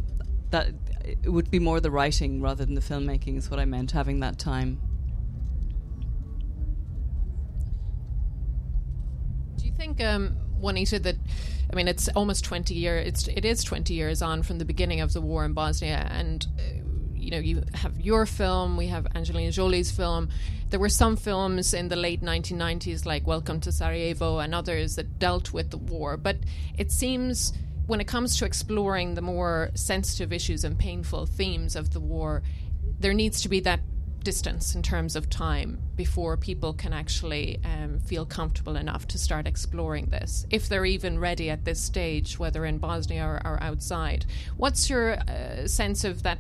that 0.51 0.73
it 1.05 1.29
would 1.29 1.51
be 1.51 1.59
more 1.59 1.81
the 1.81 1.91
writing 1.91 2.41
rather 2.41 2.65
than 2.65 2.75
the 2.75 2.81
filmmaking 2.81 3.37
is 3.37 3.51
what 3.51 3.61
I 3.61 3.65
meant 3.65 3.93
having 3.93 4.21
that 4.21 4.39
time. 4.39 4.81
Do 9.57 9.67
you 9.67 9.73
think, 9.73 10.01
um, 10.03 10.37
Juanita, 10.59 10.99
that 11.01 11.17
I 11.73 11.77
mean, 11.77 11.89
it's 11.89 12.09
almost 12.09 12.45
twenty 12.45 12.75
years. 12.75 13.07
It's 13.07 13.29
it 13.29 13.45
is 13.45 13.63
twenty 13.63 13.95
years 13.95 14.23
on 14.23 14.43
from 14.43 14.59
the 14.59 14.65
beginning 14.65 15.01
of 15.01 15.13
the 15.13 15.21
war 15.21 15.45
in 15.45 15.53
Bosnia, 15.53 16.09
and 16.11 16.47
uh, 16.59 16.81
you 17.21 17.31
know, 17.31 17.39
you 17.39 17.63
have 17.75 18.01
your 18.01 18.27
film, 18.27 18.77
we 18.77 18.87
have 18.87 19.07
Angelina 19.15 19.53
Jolie's 19.53 19.91
film. 19.91 20.31
There 20.71 20.81
were 20.81 20.89
some 20.89 21.17
films 21.17 21.75
in 21.75 21.89
the 21.89 21.97
late 21.97 22.23
1990s, 22.23 23.05
like 23.05 23.27
Welcome 23.27 23.61
to 23.61 23.73
Sarajevo, 23.73 24.39
and 24.39 24.55
others 24.55 24.97
that 24.97 25.19
dealt 25.19 25.53
with 25.53 25.71
the 25.71 25.77
war. 25.77 26.17
But 26.17 26.39
it 26.79 26.91
seems 26.91 27.53
when 27.91 28.01
it 28.01 28.07
comes 28.07 28.37
to 28.37 28.45
exploring 28.45 29.15
the 29.15 29.21
more 29.21 29.71
sensitive 29.75 30.33
issues 30.33 30.63
and 30.63 30.79
painful 30.79 31.27
themes 31.27 31.75
of 31.75 31.91
the 31.93 31.99
war, 31.99 32.41
there 33.01 33.13
needs 33.13 33.43
to 33.43 33.49
be 33.49 33.59
that 33.59 33.81
distance 34.23 34.77
in 34.77 34.83
terms 34.83 35.17
of 35.17 35.29
time 35.29 35.83
before 35.97 36.37
people 36.37 36.73
can 36.73 36.93
actually 36.93 37.59
um, 37.65 37.99
feel 37.99 38.25
comfortable 38.25 38.77
enough 38.77 39.09
to 39.09 39.19
start 39.19 39.45
exploring 39.45 40.07
this, 40.07 40.47
if 40.51 40.69
they're 40.69 40.85
even 40.85 41.19
ready 41.19 41.51
at 41.51 41.65
this 41.65 41.81
stage, 41.81 42.39
whether 42.39 42.65
in 42.65 42.79
Bosnia 42.79 43.25
or, 43.25 43.41
or 43.45 43.59
outside. 43.61 44.25
What's 44.57 44.89
your 44.89 45.15
uh, 45.15 45.67
sense 45.67 46.05
of 46.05 46.23
that 46.23 46.39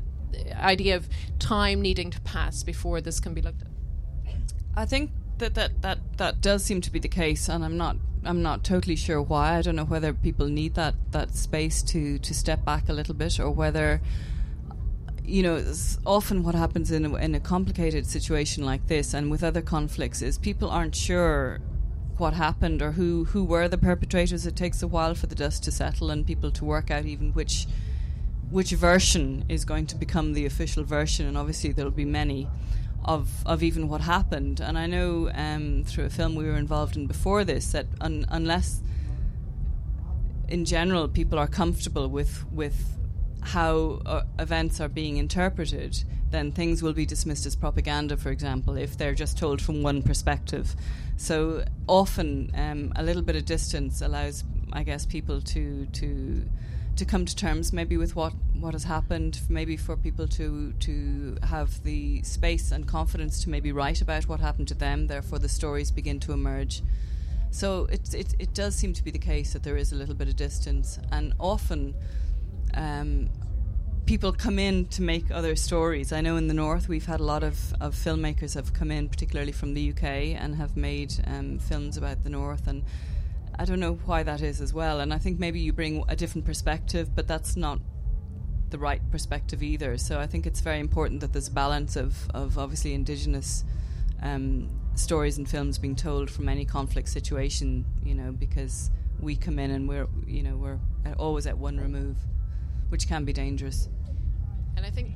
idea 0.55 0.95
of 0.95 1.09
time 1.41 1.83
needing 1.83 2.13
to 2.13 2.21
pass 2.21 2.63
before 2.63 3.01
this 3.01 3.19
can 3.19 3.35
be 3.35 3.43
looked 3.43 3.63
at. 3.63 3.69
I 4.77 4.85
think 4.87 5.11
that, 5.40 5.55
that 5.55 5.83
that 5.83 5.98
that 6.18 6.40
does 6.40 6.64
seem 6.64 6.81
to 6.83 6.90
be 6.90 6.98
the 6.98 7.09
case, 7.09 7.48
and 7.48 7.64
I'm 7.64 7.76
not 7.76 7.96
I'm 8.24 8.42
not 8.42 8.64
totally 8.64 8.96
sure 8.96 9.20
why. 9.20 9.57
I 9.57 9.62
don't 9.62 9.76
know 9.76 9.85
whether 9.85 10.12
people 10.12 10.46
need 10.48 10.74
that 10.74 10.94
that 11.11 11.35
space 11.35 11.83
to 11.85 12.18
to 12.18 12.35
step 12.35 12.64
back 12.64 12.88
a 12.88 12.92
little 12.92 13.14
bit, 13.14 13.40
or 13.40 13.50
whether 13.50 14.00
you 15.31 15.44
know, 15.44 15.64
often 16.05 16.42
what 16.42 16.57
happens 16.57 16.90
in 16.90 17.05
a, 17.05 17.14
in 17.14 17.35
a 17.37 17.40
complicated 17.40 18.05
situation 18.05 18.64
like 18.64 18.88
this 18.88 19.14
and 19.14 19.31
with 19.31 19.44
other 19.44 19.62
conflicts 19.62 20.22
is 20.22 20.37
people 20.38 20.68
aren't 20.68 20.96
sure 20.96 21.61
what 22.16 22.35
happened 22.35 22.83
or 22.83 22.92
who, 22.92 23.24
who 23.26 23.44
were 23.44 23.68
the 23.68 23.79
perpetrators. 23.79 24.44
It 24.44 24.57
takes 24.57 24.83
a 24.83 24.88
while 24.88 25.14
for 25.14 25.26
the 25.29 25.37
dust 25.37 25.62
to 25.64 25.70
settle 25.70 26.11
and 26.11 26.26
people 26.26 26.50
to 26.50 26.64
work 26.64 26.90
out 26.90 27.07
even 27.07 27.33
which 27.33 27.66
which 28.50 28.72
version 28.72 29.44
is 29.48 29.64
going 29.64 29.87
to 29.87 29.94
become 29.94 30.33
the 30.33 30.44
official 30.44 30.83
version. 30.83 31.24
And 31.24 31.38
obviously, 31.38 31.70
there 31.70 31.85
will 31.85 31.92
be 31.92 32.05
many 32.05 32.48
of 33.05 33.29
of 33.47 33.63
even 33.63 33.89
what 33.89 34.01
happened. 34.01 34.61
And 34.61 34.79
I 34.79 34.87
know 34.87 35.31
um, 35.35 35.85
through 35.85 36.05
a 36.05 36.11
film 36.11 36.35
we 36.35 36.45
were 36.45 36.57
involved 36.57 36.97
in 36.97 37.07
before 37.07 37.45
this 37.45 37.73
that 37.73 37.87
un- 38.01 38.27
unless 38.29 38.83
in 40.49 40.65
general 40.65 41.09
people 41.09 41.39
are 41.39 41.49
comfortable 41.49 42.09
with 42.09 42.45
with 42.53 42.99
how 43.43 44.01
uh, 44.05 44.23
events 44.39 44.81
are 44.81 44.89
being 44.89 45.17
interpreted, 45.17 46.05
then 46.31 46.53
things 46.53 46.83
will 46.83 46.93
be 46.93 47.07
dismissed 47.07 47.47
as 47.47 47.57
propaganda, 47.57 48.17
for 48.17 48.31
example, 48.31 48.77
if 48.77 48.99
they're 48.99 49.15
just 49.15 49.39
told 49.39 49.63
from 49.63 49.83
one 49.83 50.03
perspective. 50.03 50.77
So 51.17 51.65
often, 51.87 52.51
um, 52.55 52.93
a 52.97 53.03
little 53.03 53.23
bit 53.23 53.37
of 53.37 53.45
distance 53.45 54.03
allows, 54.03 54.45
I 54.73 54.83
guess, 54.83 55.07
people 55.07 55.41
to 55.41 55.87
to 55.87 56.43
to 56.96 57.05
come 57.05 57.24
to 57.24 57.35
terms 57.35 57.72
maybe 57.72 57.96
with 57.96 58.14
what, 58.14 58.33
what 58.59 58.74
has 58.74 58.85
happened, 58.85 59.40
maybe 59.48 59.76
for 59.76 59.96
people 59.96 60.29
to 60.29 60.72
to 60.81 61.38
have 61.42 61.83
the 61.83 62.22
space 62.22 62.72
and 62.72 62.87
confidence 62.87 63.42
to 63.44 63.50
maybe 63.50 63.72
write 63.72 64.03
about 64.03 64.24
what 64.24 64.40
happened 64.40 64.68
to 64.68 64.74
them. 64.74 65.07
Therefore, 65.07 65.38
the 65.38 65.48
stories 65.48 65.90
begin 65.90 66.20
to 66.20 66.33
emerge. 66.33 66.83
So 67.50 67.87
it, 67.90 68.14
it, 68.14 68.35
it 68.38 68.55
does 68.55 68.76
seem 68.76 68.92
to 68.92 69.03
be 69.03 69.11
the 69.11 69.18
case 69.18 69.53
that 69.55 69.64
there 69.64 69.76
is 69.76 69.92
a 69.92 69.96
little 69.96 70.14
bit 70.14 70.29
of 70.29 70.37
distance, 70.37 70.98
and 71.11 71.35
often 71.40 71.94
um, 72.74 73.29
people 74.07 74.33
come 74.33 74.59
in 74.59 74.87
to 74.87 75.03
make 75.03 75.31
other 75.31 75.57
stories. 75.57 76.12
I 76.12 76.20
know 76.20 76.37
in 76.37 76.48
the 76.48 76.55
north 76.55 76.88
we've 76.88 77.07
had 77.07 77.20
a 77.20 77.24
lot 77.24 77.42
of, 77.42 77.72
of 77.81 77.94
filmmakers 77.94 78.55
have 78.55 78.72
come 78.72 78.90
in, 78.90 79.09
particularly 79.09 79.53
from 79.53 79.74
the 79.74 79.90
UK, 79.90 80.05
and 80.40 80.57
have 80.57 80.76
made 80.76 81.12
um, 81.26 81.59
films 81.59 81.96
about 81.96 82.22
the 82.22 82.31
north. 82.31 82.66
And 82.66 82.85
I 83.61 83.66
don't 83.66 83.79
know 83.79 83.99
why 84.07 84.23
that 84.23 84.40
is 84.40 84.62
as 84.62 84.73
well. 84.73 85.01
And 85.01 85.12
I 85.12 85.18
think 85.18 85.38
maybe 85.38 85.61
you 85.61 85.75
bring 85.75 86.03
a 86.09 86.16
different 86.16 86.46
perspective, 86.46 87.14
but 87.14 87.29
that's 87.29 87.57
not 87.57 87.79
the 88.70 88.79
right 88.79 89.03
perspective 89.11 89.62
either. 89.62 89.99
So 89.99 90.18
I 90.18 90.27
think 90.27 90.46
it's 90.46 90.61
very 90.61 90.81
important 90.81 91.20
that 91.20 91.35
there's 91.35 91.49
a 91.49 91.53
balance 91.53 91.94
of, 91.94 92.31
of 92.31 92.57
obviously 92.57 92.94
indigenous 92.94 93.64
um, 94.23 94.70
stories 94.94 95.37
and 95.37 95.46
films 95.46 95.77
being 95.77 95.94
told 95.94 96.31
from 96.31 96.49
any 96.49 96.64
conflict 96.64 97.11
situation, 97.11 97.85
you 98.03 98.14
know, 98.14 98.33
because 98.33 98.90
we 99.20 99.37
come 99.37 99.59
in 99.59 99.73
and 99.73 99.87
we're, 99.87 100.09
you 100.27 100.42
know, 100.42 100.57
we're 100.57 100.79
always 101.18 101.46
at 101.46 101.59
one 101.59 101.77
remove 101.77 102.16
which 102.88 103.07
can 103.09 103.27
be 103.27 103.33
dangerous. 103.35 103.90
And 104.79 104.87
I 104.87 104.90
think 104.90 105.11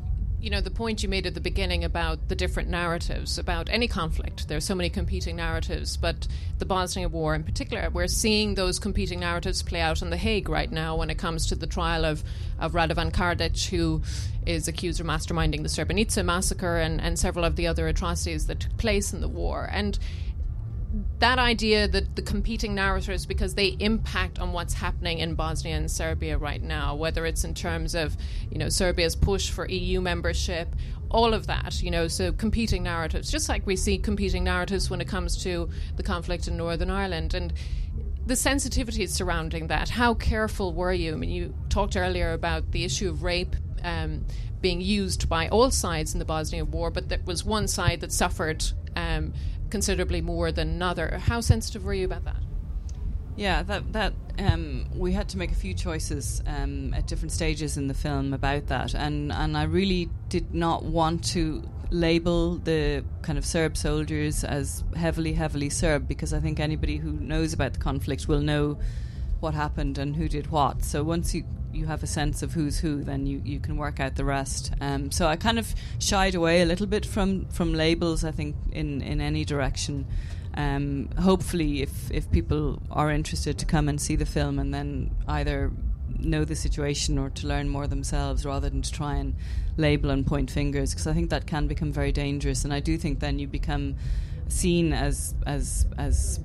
you 0.44 0.50
know 0.50 0.60
the 0.60 0.70
point 0.70 1.02
you 1.02 1.08
made 1.08 1.26
at 1.26 1.32
the 1.32 1.40
beginning 1.40 1.84
about 1.84 2.28
the 2.28 2.34
different 2.34 2.68
narratives 2.68 3.38
about 3.38 3.70
any 3.70 3.88
conflict. 3.88 4.46
There 4.46 4.58
are 4.58 4.60
so 4.60 4.74
many 4.74 4.90
competing 4.90 5.36
narratives 5.36 5.96
but 5.96 6.28
the 6.58 6.66
bosnia 6.66 7.08
war 7.08 7.34
in 7.34 7.42
particular 7.42 7.88
we're 7.88 8.06
seeing 8.06 8.54
those 8.54 8.78
competing 8.78 9.20
narratives 9.20 9.62
play 9.62 9.80
out 9.80 10.02
in 10.02 10.10
the 10.10 10.18
hague 10.18 10.50
right 10.50 10.70
now 10.70 10.96
when 10.96 11.08
it 11.08 11.16
comes 11.16 11.46
to 11.46 11.54
the 11.54 11.66
trial 11.66 12.04
of, 12.04 12.22
of 12.58 12.72
radovan 12.72 13.10
karadzic 13.10 13.70
who 13.70 14.02
is 14.46 14.68
accused 14.68 15.00
of 15.00 15.06
masterminding 15.06 15.62
the 15.62 15.68
srebrenica 15.68 16.22
massacre 16.22 16.76
and, 16.76 17.00
and 17.00 17.18
several 17.18 17.44
of 17.44 17.56
the 17.56 17.66
other 17.66 17.88
atrocities 17.88 18.46
that 18.46 18.60
took 18.60 18.76
place 18.76 19.12
in 19.12 19.20
the 19.20 19.28
war. 19.28 19.68
And 19.72 19.98
that 21.24 21.38
idea 21.38 21.88
that 21.88 22.16
the 22.16 22.20
competing 22.20 22.74
narratives 22.74 23.24
because 23.24 23.54
they 23.54 23.68
impact 23.80 24.38
on 24.38 24.52
what's 24.52 24.74
happening 24.74 25.20
in 25.20 25.34
Bosnia 25.34 25.74
and 25.74 25.90
Serbia 25.90 26.36
right 26.36 26.62
now 26.62 26.94
whether 26.94 27.24
it's 27.24 27.44
in 27.44 27.54
terms 27.54 27.94
of 27.94 28.14
you 28.50 28.58
know 28.58 28.68
Serbia's 28.68 29.16
push 29.16 29.48
for 29.48 29.66
EU 29.66 30.02
membership 30.02 30.76
all 31.08 31.32
of 31.32 31.46
that 31.46 31.82
you 31.82 31.90
know 31.90 32.08
so 32.08 32.30
competing 32.30 32.82
narratives 32.82 33.30
just 33.30 33.48
like 33.48 33.66
we 33.66 33.74
see 33.74 33.96
competing 33.96 34.44
narratives 34.44 34.90
when 34.90 35.00
it 35.00 35.08
comes 35.08 35.42
to 35.42 35.70
the 35.96 36.02
conflict 36.02 36.46
in 36.46 36.58
Northern 36.58 36.90
Ireland 36.90 37.32
and 37.32 37.54
the 38.26 38.34
sensitivities 38.34 39.08
surrounding 39.08 39.68
that. 39.68 39.88
How 39.88 40.12
careful 40.12 40.74
were 40.74 40.92
you? 40.92 41.14
I 41.14 41.16
mean 41.16 41.30
you 41.30 41.54
talked 41.70 41.96
earlier 41.96 42.34
about 42.34 42.70
the 42.70 42.84
issue 42.84 43.08
of 43.08 43.22
rape 43.22 43.56
um, 43.82 44.26
being 44.60 44.82
used 44.82 45.26
by 45.30 45.48
all 45.48 45.70
sides 45.70 46.12
in 46.12 46.18
the 46.18 46.26
Bosnia 46.26 46.66
war 46.66 46.90
but 46.90 47.08
there 47.08 47.20
was 47.24 47.46
one 47.46 47.66
side 47.66 48.00
that 48.02 48.12
suffered 48.12 48.62
um, 48.94 49.32
considerably 49.74 50.20
more 50.20 50.52
than 50.52 50.68
another. 50.68 51.18
How 51.18 51.40
sensitive 51.40 51.84
were 51.84 51.94
you 51.94 52.04
about 52.04 52.24
that? 52.26 52.40
Yeah, 53.34 53.64
that 53.64 53.92
that 53.92 54.14
um, 54.38 54.86
we 54.94 55.10
had 55.10 55.28
to 55.30 55.36
make 55.36 55.50
a 55.50 55.56
few 55.56 55.74
choices 55.74 56.40
um, 56.46 56.94
at 56.94 57.08
different 57.08 57.32
stages 57.32 57.76
in 57.76 57.88
the 57.88 57.94
film 57.94 58.32
about 58.32 58.68
that, 58.68 58.94
and 58.94 59.32
and 59.32 59.56
I 59.56 59.64
really 59.64 60.08
did 60.28 60.54
not 60.54 60.84
want 60.84 61.24
to 61.32 61.68
label 61.90 62.58
the 62.58 63.04
kind 63.22 63.36
of 63.36 63.44
Serb 63.44 63.76
soldiers 63.76 64.44
as 64.44 64.84
heavily 64.94 65.32
heavily 65.32 65.70
Serb 65.70 66.06
because 66.06 66.32
I 66.32 66.38
think 66.38 66.60
anybody 66.60 66.98
who 66.98 67.10
knows 67.10 67.52
about 67.52 67.72
the 67.72 67.80
conflict 67.80 68.28
will 68.28 68.42
know 68.42 68.78
what 69.40 69.54
happened 69.54 69.98
and 69.98 70.14
who 70.14 70.28
did 70.28 70.52
what. 70.52 70.84
So 70.84 71.02
once 71.02 71.34
you 71.34 71.42
you 71.74 71.86
have 71.86 72.02
a 72.02 72.06
sense 72.06 72.42
of 72.42 72.52
who's 72.52 72.78
who, 72.78 73.02
then 73.02 73.26
you, 73.26 73.40
you 73.44 73.60
can 73.60 73.76
work 73.76 74.00
out 74.00 74.16
the 74.16 74.24
rest. 74.24 74.72
Um, 74.80 75.10
so 75.10 75.26
I 75.26 75.36
kind 75.36 75.58
of 75.58 75.74
shied 75.98 76.34
away 76.34 76.62
a 76.62 76.66
little 76.66 76.86
bit 76.86 77.04
from, 77.04 77.46
from 77.46 77.74
labels. 77.74 78.24
I 78.24 78.30
think 78.30 78.56
in, 78.72 79.00
in 79.02 79.20
any 79.20 79.44
direction. 79.44 80.06
Um, 80.56 81.08
hopefully, 81.20 81.82
if 81.82 82.10
if 82.12 82.30
people 82.30 82.80
are 82.90 83.10
interested 83.10 83.58
to 83.58 83.66
come 83.66 83.88
and 83.88 84.00
see 84.00 84.14
the 84.14 84.26
film 84.26 84.60
and 84.60 84.72
then 84.72 85.10
either 85.26 85.72
know 86.16 86.44
the 86.44 86.54
situation 86.54 87.18
or 87.18 87.28
to 87.30 87.46
learn 87.48 87.68
more 87.68 87.88
themselves 87.88 88.46
rather 88.46 88.70
than 88.70 88.82
to 88.82 88.92
try 88.92 89.16
and 89.16 89.34
label 89.76 90.10
and 90.10 90.24
point 90.24 90.50
fingers 90.50 90.90
because 90.90 91.08
I 91.08 91.12
think 91.12 91.30
that 91.30 91.46
can 91.46 91.66
become 91.66 91.92
very 91.92 92.12
dangerous 92.12 92.64
and 92.64 92.72
I 92.72 92.78
do 92.78 92.96
think 92.96 93.18
then 93.18 93.40
you 93.40 93.48
become 93.48 93.96
seen 94.46 94.92
as 94.92 95.34
as 95.44 95.86
as 95.98 96.38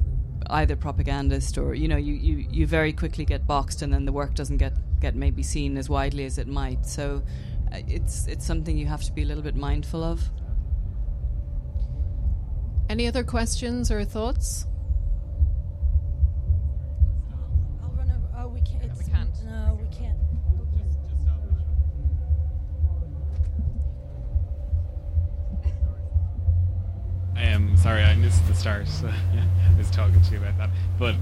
either 0.49 0.75
propagandist 0.75 1.57
or 1.57 1.73
you 1.73 1.87
know 1.87 1.97
you, 1.97 2.13
you, 2.13 2.47
you 2.49 2.67
very 2.67 2.93
quickly 2.93 3.25
get 3.25 3.45
boxed 3.45 3.81
and 3.81 3.93
then 3.93 4.05
the 4.05 4.11
work 4.11 4.33
doesn't 4.33 4.57
get, 4.57 4.73
get 4.99 5.15
maybe 5.15 5.43
seen 5.43 5.77
as 5.77 5.89
widely 5.89 6.25
as 6.25 6.37
it 6.37 6.47
might 6.47 6.85
so 6.85 7.21
uh, 7.71 7.77
it's 7.87 8.27
it's 8.27 8.45
something 8.45 8.77
you 8.77 8.85
have 8.85 9.03
to 9.03 9.11
be 9.11 9.23
a 9.23 9.25
little 9.25 9.43
bit 9.43 9.55
mindful 9.55 10.03
of 10.03 10.29
any 12.89 13.07
other 13.07 13.23
questions 13.23 13.91
or 13.91 14.03
thoughts 14.03 14.65
I'll 17.83 17.91
run 17.91 18.09
over. 18.09 18.27
Oh, 18.37 18.47
we 18.47 18.61
can't. 18.61 18.97
we 18.97 19.05
can't. 19.05 19.45
No, 19.45 19.79
we 19.79 19.95
can't. 19.95 20.17
I 27.35 27.43
am 27.43 27.77
sorry, 27.77 28.03
I 28.03 28.15
missed 28.15 28.45
the 28.47 28.53
start. 28.53 28.87
So 28.87 29.07
I 29.07 29.77
was 29.77 29.89
talking 29.91 30.21
to 30.21 30.31
you 30.31 30.37
about 30.39 30.57
that. 30.57 30.69
But 30.97 31.15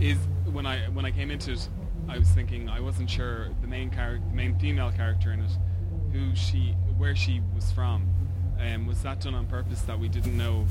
is 0.00 0.16
when 0.52 0.64
I 0.64 0.78
when 0.90 1.04
I 1.04 1.10
came 1.10 1.30
into 1.30 1.52
it, 1.52 1.68
I 2.10 2.18
was 2.18 2.28
thinking 2.28 2.68
I 2.68 2.80
wasn't 2.80 3.08
sure 3.08 3.50
the 3.60 3.68
main 3.68 3.88
character, 3.88 4.26
main 4.34 4.58
female 4.58 4.90
character 4.90 5.32
in 5.32 5.42
it, 5.42 5.52
who 6.12 6.34
she, 6.34 6.74
where 6.98 7.14
she 7.14 7.40
was 7.54 7.70
from. 7.70 8.12
Um, 8.58 8.88
was 8.88 9.00
that 9.02 9.20
done 9.20 9.34
on 9.34 9.46
purpose 9.46 9.82
that 9.82 9.98
we 9.98 10.08
didn't 10.08 10.36
know 10.36 10.66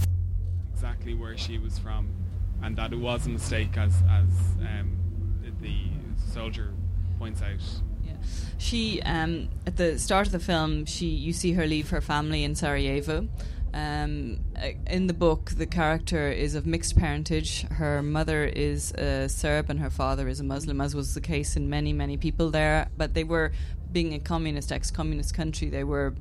exactly 0.73 1.13
where 1.13 1.37
she 1.37 1.57
was 1.57 1.79
from, 1.79 2.09
and 2.61 2.75
that 2.75 2.91
it 2.91 2.97
was 2.97 3.25
a 3.25 3.29
mistake 3.29 3.77
as 3.77 4.03
as 4.09 4.29
um, 4.59 4.97
the 5.61 5.85
soldier 6.33 6.73
points 7.17 7.41
out? 7.41 7.61
Yeah. 8.03 8.11
She 8.57 9.01
um, 9.03 9.49
at 9.65 9.77
the 9.77 9.97
start 9.97 10.27
of 10.27 10.33
the 10.33 10.39
film, 10.39 10.85
she 10.85 11.05
you 11.05 11.31
see 11.31 11.53
her 11.53 11.65
leave 11.65 11.89
her 11.89 12.01
family 12.01 12.43
in 12.43 12.53
Sarajevo. 12.53 13.29
Um, 13.73 14.39
uh, 14.55 14.69
in 14.87 15.07
the 15.07 15.13
book, 15.13 15.51
the 15.51 15.65
character 15.65 16.29
is 16.29 16.55
of 16.55 16.65
mixed 16.65 16.97
parentage. 16.97 17.61
Her 17.63 18.01
mother 18.01 18.45
is 18.45 18.91
a 18.93 19.29
Serb 19.29 19.69
and 19.69 19.79
her 19.79 19.89
father 19.89 20.27
is 20.27 20.39
a 20.39 20.43
Muslim, 20.43 20.81
as 20.81 20.95
was 20.95 21.13
the 21.13 21.21
case 21.21 21.55
in 21.55 21.69
many, 21.69 21.93
many 21.93 22.17
people 22.17 22.49
there. 22.49 22.89
But 22.97 23.13
they 23.13 23.23
were, 23.23 23.51
being 23.91 24.13
a 24.13 24.19
communist, 24.19 24.71
ex 24.71 24.91
communist 24.91 25.33
country, 25.33 25.69
they 25.69 25.83
were 25.83 26.15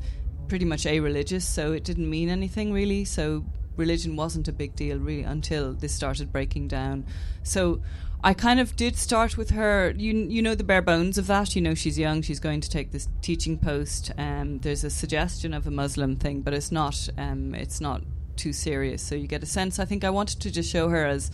pretty 0.49 0.65
much 0.65 0.87
a 0.87 1.01
religious, 1.01 1.47
so 1.47 1.73
it 1.73 1.85
didn't 1.85 2.09
mean 2.09 2.29
anything 2.29 2.73
really. 2.73 3.05
So 3.05 3.45
religion 3.77 4.17
wasn't 4.17 4.49
a 4.49 4.53
big 4.53 4.75
deal 4.75 4.99
really 4.99 5.23
until 5.23 5.73
this 5.75 5.95
started 5.95 6.33
breaking 6.33 6.69
down. 6.69 7.07
So 7.43 7.81
I 8.23 8.35
kind 8.35 8.59
of 8.59 8.75
did 8.75 8.97
start 8.97 9.37
with 9.37 9.51
her. 9.51 9.95
You 9.97 10.13
you 10.13 10.43
know 10.43 10.55
the 10.57 10.65
bare 10.65 10.83
bones 10.83 11.19
of 11.19 11.29
that. 11.29 11.55
You 11.55 11.63
know 11.63 11.75
she's 11.75 11.99
young. 11.99 12.21
She's 12.23 12.41
going 12.41 12.61
to 12.61 12.71
take 12.71 12.91
this 12.91 13.09
teaching 13.23 13.59
post. 13.59 14.11
Um, 14.19 14.59
there's 14.59 14.83
a 14.83 14.91
suggestion 14.91 15.55
of 15.55 15.67
a 15.67 15.71
Muslim 15.71 16.17
thing, 16.17 16.43
but 16.43 16.53
it's 16.53 16.73
not. 16.73 17.09
Um, 17.17 17.55
it's 17.55 17.81
not 17.81 18.03
too 18.37 18.53
serious. 18.53 19.03
So 19.03 19.15
you 19.15 19.29
get 19.29 19.43
a 19.43 19.47
sense. 19.47 19.79
I 19.79 19.85
think 19.85 20.03
I 20.05 20.11
wanted 20.11 20.41
to 20.41 20.51
just 20.51 20.71
show 20.71 20.89
her 20.89 21.07
as 21.07 21.31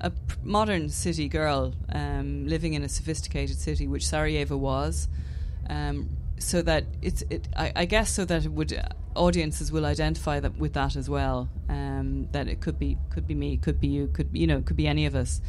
a 0.00 0.12
modern 0.44 0.88
city 0.90 1.28
girl 1.28 1.74
um, 1.88 2.46
living 2.46 2.74
in 2.74 2.84
a 2.84 2.88
sophisticated 2.88 3.58
city, 3.58 3.88
which 3.88 4.06
Sarajevo 4.06 4.56
was. 4.56 5.08
Um, 5.68 6.08
so 6.38 6.62
that 6.62 6.84
it's 7.02 7.22
it 7.30 7.48
I, 7.56 7.72
I 7.74 7.84
guess 7.84 8.12
so 8.12 8.24
that 8.24 8.44
it 8.44 8.52
would 8.52 8.72
uh, 8.72 8.82
audiences 9.16 9.72
will 9.72 9.84
identify 9.84 10.38
that 10.38 10.56
with 10.56 10.74
that 10.74 10.94
as 10.94 11.10
well 11.10 11.48
um, 11.68 12.28
that 12.30 12.46
it 12.46 12.60
could 12.60 12.78
be 12.78 12.96
could 13.10 13.26
be 13.26 13.34
me 13.34 13.56
could 13.56 13.80
be 13.80 13.88
you 13.88 14.06
could 14.06 14.28
you 14.32 14.46
know 14.46 14.62
could 14.62 14.76
be 14.76 14.86
any 14.86 15.04
of 15.06 15.16
us 15.16 15.40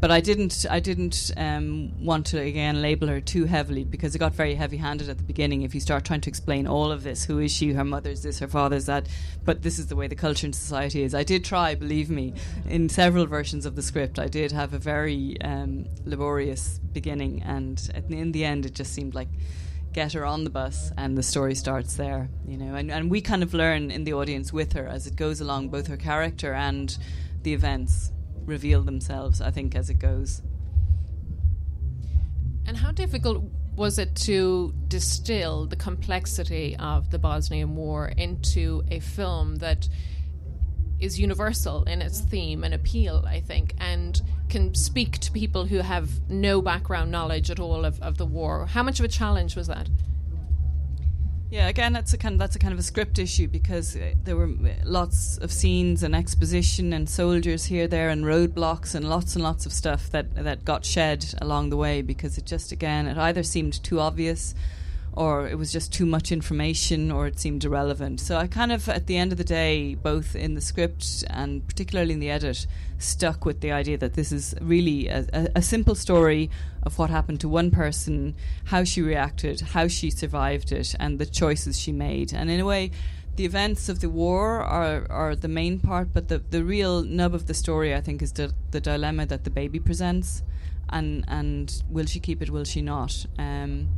but 0.00 0.10
I 0.10 0.20
didn't 0.20 0.64
I 0.70 0.78
didn't 0.78 1.32
um, 1.36 2.04
want 2.04 2.26
to 2.26 2.40
again 2.40 2.80
label 2.80 3.08
her 3.08 3.20
too 3.20 3.46
heavily 3.46 3.84
because 3.84 4.14
it 4.14 4.18
got 4.18 4.32
very 4.32 4.54
heavy 4.54 4.76
handed 4.76 5.08
at 5.08 5.18
the 5.18 5.24
beginning 5.24 5.62
if 5.62 5.74
you 5.74 5.80
start 5.80 6.04
trying 6.04 6.20
to 6.20 6.30
explain 6.30 6.66
all 6.66 6.92
of 6.92 7.02
this. 7.02 7.24
Who 7.24 7.38
is 7.38 7.52
she? 7.52 7.72
Her 7.72 7.84
mother's 7.84 8.22
this 8.22 8.38
her 8.38 8.46
father's 8.46 8.86
that? 8.86 9.08
But 9.44 9.62
this 9.62 9.78
is 9.78 9.88
the 9.88 9.96
way 9.96 10.06
the 10.06 10.14
culture 10.14 10.46
and 10.46 10.54
society 10.54 11.02
is. 11.02 11.14
I 11.14 11.24
did 11.24 11.44
try 11.44 11.74
believe 11.74 12.10
me 12.10 12.34
in 12.66 12.88
several 12.88 13.26
versions 13.26 13.66
of 13.66 13.74
the 13.74 13.82
script. 13.82 14.18
I 14.18 14.28
did 14.28 14.52
have 14.52 14.72
a 14.72 14.78
very 14.78 15.40
um, 15.42 15.86
laborious 16.04 16.78
beginning 16.92 17.42
and 17.42 18.04
in 18.08 18.32
the 18.32 18.44
end 18.44 18.66
it 18.66 18.74
just 18.74 18.92
seemed 18.92 19.14
like 19.14 19.28
get 19.92 20.12
her 20.12 20.24
on 20.24 20.44
the 20.44 20.50
bus 20.50 20.92
and 20.96 21.18
the 21.18 21.22
story 21.22 21.54
starts 21.54 21.94
there 21.94 22.28
you 22.46 22.56
know? 22.56 22.74
And, 22.74 22.90
and 22.90 23.10
we 23.10 23.20
kind 23.20 23.42
of 23.42 23.52
learn 23.52 23.90
in 23.90 24.04
the 24.04 24.12
audience 24.12 24.52
with 24.52 24.74
her 24.74 24.86
as 24.86 25.06
it 25.06 25.16
goes 25.16 25.40
along 25.40 25.70
both 25.70 25.86
her 25.88 25.96
character 25.96 26.52
and 26.52 26.96
the 27.42 27.52
events 27.52 28.12
reveal 28.48 28.82
themselves 28.82 29.40
I 29.40 29.50
think 29.50 29.76
as 29.76 29.90
it 29.90 29.98
goes 29.98 30.42
and 32.66 32.76
how 32.76 32.90
difficult 32.90 33.44
was 33.76 33.98
it 33.98 34.14
to 34.16 34.74
distill 34.88 35.66
the 35.66 35.76
complexity 35.76 36.76
of 36.78 37.10
the 37.10 37.18
Bosnian 37.18 37.76
War 37.76 38.08
into 38.08 38.82
a 38.90 38.98
film 38.98 39.56
that 39.56 39.88
is 40.98 41.18
universal 41.18 41.84
in 41.84 42.02
its 42.02 42.20
theme 42.20 42.64
and 42.64 42.74
appeal, 42.74 43.24
I 43.26 43.40
think, 43.40 43.74
and 43.78 44.20
can 44.48 44.74
speak 44.74 45.18
to 45.18 45.30
people 45.32 45.64
who 45.66 45.78
have 45.78 46.28
no 46.28 46.60
background 46.60 47.12
knowledge 47.12 47.50
at 47.50 47.60
all 47.60 47.84
of, 47.84 48.02
of 48.02 48.18
the 48.18 48.26
war. 48.26 48.66
How 48.66 48.82
much 48.82 48.98
of 48.98 49.04
a 49.04 49.08
challenge 49.08 49.54
was 49.54 49.68
that? 49.68 49.88
Yeah, 51.50 51.68
again, 51.68 51.94
that's 51.94 52.12
a 52.12 52.18
kind 52.18 52.34
of, 52.34 52.38
that's 52.38 52.56
a 52.56 52.58
kind 52.58 52.74
of 52.74 52.78
a 52.78 52.82
script 52.82 53.18
issue 53.18 53.48
because 53.48 53.96
uh, 53.96 54.12
there 54.24 54.36
were 54.36 54.50
lots 54.84 55.38
of 55.38 55.50
scenes 55.50 56.02
and 56.02 56.14
exposition 56.14 56.92
and 56.92 57.08
soldiers 57.08 57.64
here, 57.64 57.88
there, 57.88 58.10
and 58.10 58.24
roadblocks 58.24 58.94
and 58.94 59.08
lots 59.08 59.34
and 59.34 59.42
lots 59.42 59.64
of 59.64 59.72
stuff 59.72 60.10
that 60.10 60.34
that 60.34 60.66
got 60.66 60.84
shed 60.84 61.24
along 61.40 61.70
the 61.70 61.76
way 61.76 62.02
because 62.02 62.36
it 62.36 62.44
just 62.44 62.70
again 62.70 63.06
it 63.06 63.16
either 63.16 63.42
seemed 63.42 63.82
too 63.82 63.98
obvious 63.98 64.54
or 65.18 65.48
it 65.48 65.58
was 65.58 65.72
just 65.72 65.92
too 65.92 66.06
much 66.06 66.30
information 66.30 67.10
or 67.10 67.26
it 67.26 67.40
seemed 67.40 67.64
irrelevant. 67.64 68.20
So 68.20 68.36
I 68.36 68.46
kind 68.46 68.70
of, 68.70 68.88
at 68.88 69.08
the 69.08 69.16
end 69.16 69.32
of 69.32 69.38
the 69.38 69.42
day, 69.42 69.96
both 69.96 70.36
in 70.36 70.54
the 70.54 70.60
script 70.60 71.24
and 71.28 71.66
particularly 71.66 72.12
in 72.12 72.20
the 72.20 72.30
edit, 72.30 72.68
stuck 72.98 73.44
with 73.44 73.60
the 73.60 73.72
idea 73.72 73.98
that 73.98 74.14
this 74.14 74.30
is 74.30 74.54
really 74.60 75.08
a, 75.08 75.26
a, 75.56 75.60
simple 75.60 75.96
story 75.96 76.48
of 76.84 77.00
what 77.00 77.10
happened 77.10 77.40
to 77.40 77.48
one 77.48 77.72
person, 77.72 78.36
how 78.66 78.84
she 78.84 79.02
reacted, 79.02 79.60
how 79.60 79.88
she 79.88 80.08
survived 80.08 80.70
it, 80.70 80.94
and 81.00 81.18
the 81.18 81.26
choices 81.26 81.76
she 81.80 81.90
made. 81.90 82.32
And 82.32 82.48
in 82.48 82.60
a 82.60 82.64
way, 82.64 82.92
the 83.34 83.44
events 83.44 83.88
of 83.88 83.98
the 83.98 84.08
war 84.08 84.62
are, 84.62 85.04
are 85.10 85.34
the 85.34 85.48
main 85.48 85.80
part, 85.80 86.12
but 86.12 86.28
the, 86.28 86.38
the 86.38 86.62
real 86.62 87.02
nub 87.02 87.34
of 87.34 87.48
the 87.48 87.54
story, 87.54 87.92
I 87.92 88.00
think, 88.00 88.22
is 88.22 88.34
the, 88.34 88.52
the 88.70 88.80
dilemma 88.80 89.26
that 89.26 89.42
the 89.42 89.50
baby 89.50 89.80
presents. 89.80 90.44
And, 90.90 91.24
and 91.26 91.82
will 91.90 92.06
she 92.06 92.20
keep 92.20 92.40
it, 92.40 92.50
will 92.50 92.64
she 92.64 92.82
not? 92.82 93.26
Um, 93.36 93.88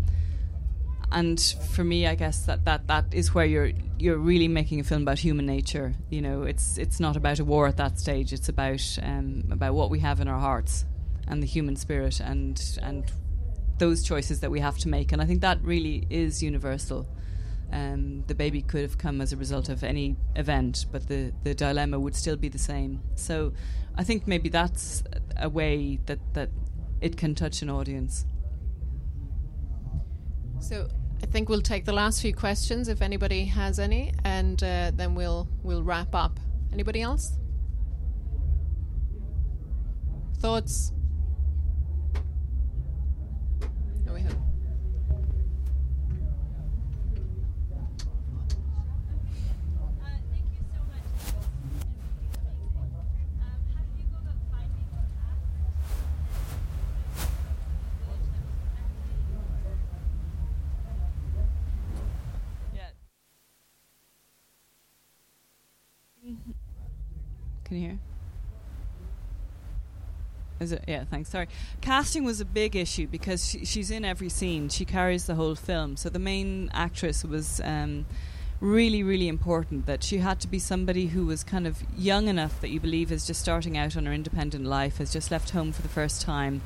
and 1.12 1.40
for 1.73 1.83
me, 1.83 2.07
I 2.07 2.14
guess 2.14 2.46
that, 2.46 2.64
that 2.66 2.87
that 2.87 3.07
is 3.12 3.35
where 3.35 3.44
you're 3.44 3.73
you're 3.99 4.16
really 4.16 4.49
making 4.49 4.81
a 4.81 4.85
film 4.85 5.03
about 5.03 5.18
human 5.18 5.46
nature. 5.46 5.94
You 6.09 6.23
know, 6.23 6.42
it's 6.42 6.79
it's 6.79 7.01
not 7.01 7.16
about 7.16 7.40
a 7.40 7.44
war 7.44 7.66
at 7.66 7.77
that 7.79 7.99
stage. 7.99 8.33
It's 8.33 8.49
about 8.49 8.99
um, 9.03 9.44
about 9.51 9.75
what 9.75 9.90
we 9.90 9.99
have 10.01 10.20
in 10.20 10.29
our 10.29 10.38
hearts 10.38 10.85
and 11.27 11.42
the 11.42 11.46
human 11.46 11.77
spirit 11.77 12.20
and 12.20 12.79
and 12.83 13.11
those 13.79 14.03
choices 14.05 14.40
that 14.40 14.51
we 14.51 14.61
have 14.61 14.79
to 14.79 14.88
make. 14.88 15.11
And 15.11 15.20
I 15.20 15.25
think 15.25 15.40
that 15.40 15.59
really 15.62 16.07
is 16.11 16.42
universal. 16.42 17.09
Um, 17.73 18.25
the 18.27 18.35
baby 18.35 18.62
could 18.62 18.83
have 18.83 18.99
come 18.99 19.20
as 19.20 19.33
a 19.33 19.37
result 19.37 19.68
of 19.68 19.83
any 19.83 20.16
event, 20.37 20.87
but 20.92 21.09
the, 21.09 21.33
the 21.44 21.55
dilemma 21.55 21.99
would 21.99 22.14
still 22.14 22.37
be 22.37 22.49
the 22.49 22.59
same. 22.59 23.01
So 23.14 23.53
I 23.96 24.05
think 24.05 24.27
maybe 24.27 24.49
that's 24.49 25.03
a 25.37 25.49
way 25.49 25.99
that, 26.07 26.18
that 26.35 26.51
it 27.01 27.16
can 27.16 27.35
touch 27.35 27.62
an 27.62 27.70
audience. 27.70 28.27
So 30.61 30.88
I 31.22 31.26
think 31.26 31.48
we'll 31.48 31.61
take 31.61 31.85
the 31.85 31.92
last 31.92 32.22
few 32.22 32.35
questions 32.35 32.88
if 32.88 33.02
anybody 33.02 33.44
has 33.44 33.78
any, 33.78 34.12
and 34.24 34.62
uh, 34.62 34.90
then 34.94 35.14
we'll 35.14 35.48
we'll 35.62 35.83
wrap 35.83 36.14
up. 36.14 36.40
Anybody 36.72 37.02
else? 37.02 37.33
Thoughts? 40.38 40.92
No, 44.06 44.14
we 44.14 44.22
have. 44.22 44.37
Can 67.70 67.76
you 67.76 67.88
hear? 67.90 67.98
Is 70.59 70.72
it? 70.72 70.83
Yeah, 70.88 71.04
thanks. 71.04 71.30
Sorry. 71.30 71.46
Casting 71.80 72.24
was 72.24 72.40
a 72.40 72.44
big 72.44 72.74
issue 72.74 73.06
because 73.06 73.48
she, 73.48 73.64
she's 73.64 73.92
in 73.92 74.04
every 74.04 74.28
scene. 74.28 74.68
She 74.68 74.85
carries 74.85 75.26
the 75.26 75.37
whole 75.37 75.54
film. 75.54 75.96
So 75.96 76.09
the 76.09 76.18
main 76.18 76.68
actress 76.74 77.24
was 77.24 77.61
um, 77.62 78.06
really, 78.61 79.04
really 79.04 79.28
important 79.28 79.87
that 79.87 80.02
she 80.02 80.18
had 80.18 80.40
to 80.40 80.48
be 80.48 80.59
somebody 80.59 81.06
who 81.06 81.26
was 81.26 81.44
kind 81.44 81.64
of 81.64 81.85
young 81.96 82.26
enough 82.26 82.61
that 82.61 82.70
you 82.70 82.80
believe 82.80 83.12
is 83.12 83.24
just 83.24 83.40
starting 83.40 83.78
out 83.78 83.96
on 83.96 84.04
her 84.04 84.12
independent 84.12 84.64
life, 84.64 84.98
has 84.98 85.12
just 85.12 85.30
left 85.30 85.50
home 85.50 85.70
for 85.70 85.83
the 85.83 85.88
first 85.88 86.20
time. 86.20 86.62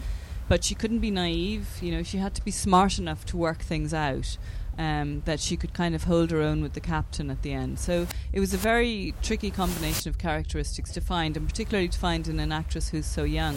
But 0.49 0.65
she 0.65 0.75
couldn't 0.75 1.01
be 1.01 1.11
naive. 1.11 1.69
You 1.83 1.93
know, 1.93 2.03
she 2.03 2.17
had 2.17 2.35
to 2.37 2.43
be 2.43 2.51
smart 2.51 2.99
enough 2.99 3.27
to 3.27 3.37
work 3.37 3.59
things 3.59 3.93
out 3.93 4.39
um, 4.79 5.23
that 5.25 5.41
she 5.41 5.57
could 5.57 5.73
kind 5.73 5.95
of 5.95 6.05
hold 6.05 6.31
her 6.31 6.41
own 6.41 6.63
with 6.63 6.73
the 6.75 6.81
captain 6.81 7.31
at 7.31 7.43
the 7.43 7.53
end. 7.53 7.79
So 7.79 8.07
it 8.33 8.41
was 8.41 8.55
a 8.55 8.57
very 8.57 9.15
tricky 9.23 9.51
combination 9.51 10.09
of 10.09 10.19
characteristics 10.19 10.93
to 10.93 11.01
find, 11.01 11.37
and 11.37 11.49
particularly 11.49 11.89
to 11.89 11.99
find 11.99 12.27
in 12.29 12.41
an 12.41 12.53
actress 12.53 12.89
who's 12.91 13.07
so 13.07 13.25
young. 13.25 13.57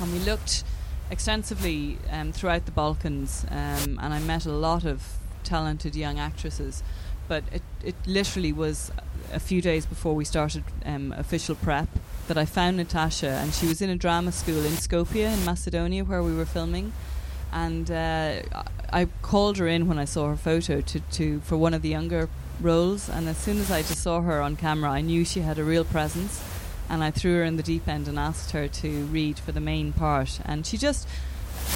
And 0.00 0.12
we 0.12 0.18
looked 0.20 0.64
extensively 1.10 1.98
um, 2.10 2.32
throughout 2.32 2.66
the 2.66 2.72
Balkans, 2.72 3.44
um, 3.50 3.98
and 4.02 4.14
I 4.14 4.20
met 4.20 4.46
a 4.46 4.52
lot 4.52 4.84
of 4.84 5.16
talented 5.44 5.96
young 5.96 6.18
actresses. 6.18 6.82
But 7.26 7.44
it, 7.52 7.62
it 7.84 7.94
literally 8.06 8.52
was 8.52 8.90
a 9.32 9.40
few 9.40 9.60
days 9.60 9.84
before 9.84 10.14
we 10.14 10.24
started 10.24 10.64
um, 10.86 11.12
official 11.12 11.54
prep 11.56 11.88
that 12.26 12.38
I 12.38 12.44
found 12.44 12.78
Natasha, 12.78 13.28
and 13.28 13.52
she 13.52 13.66
was 13.66 13.82
in 13.82 13.90
a 13.90 13.96
drama 13.96 14.32
school 14.32 14.64
in 14.64 14.72
Skopje 14.72 15.32
in 15.32 15.44
Macedonia 15.44 16.04
where 16.04 16.22
we 16.22 16.34
were 16.34 16.46
filming 16.46 16.92
and 17.52 17.90
uh, 17.90 18.42
I 18.92 19.06
called 19.22 19.58
her 19.58 19.66
in 19.66 19.86
when 19.86 19.98
I 19.98 20.04
saw 20.04 20.28
her 20.28 20.36
photo 20.36 20.80
to, 20.80 21.00
to 21.00 21.40
for 21.40 21.56
one 21.56 21.74
of 21.74 21.82
the 21.82 21.88
younger 21.88 22.28
roles. 22.60 23.08
And 23.08 23.28
as 23.28 23.36
soon 23.36 23.58
as 23.58 23.70
I 23.70 23.82
just 23.82 24.02
saw 24.02 24.22
her 24.22 24.40
on 24.40 24.56
camera, 24.56 24.90
I 24.90 25.00
knew 25.00 25.24
she 25.24 25.40
had 25.40 25.58
a 25.58 25.64
real 25.64 25.84
presence. 25.84 26.42
And 26.88 27.04
I 27.04 27.10
threw 27.10 27.36
her 27.36 27.44
in 27.44 27.56
the 27.56 27.62
deep 27.62 27.86
end 27.86 28.08
and 28.08 28.18
asked 28.18 28.52
her 28.52 28.66
to 28.66 29.04
read 29.06 29.38
for 29.38 29.52
the 29.52 29.60
main 29.60 29.92
part. 29.92 30.40
And 30.44 30.66
she 30.66 30.78
just, 30.78 31.06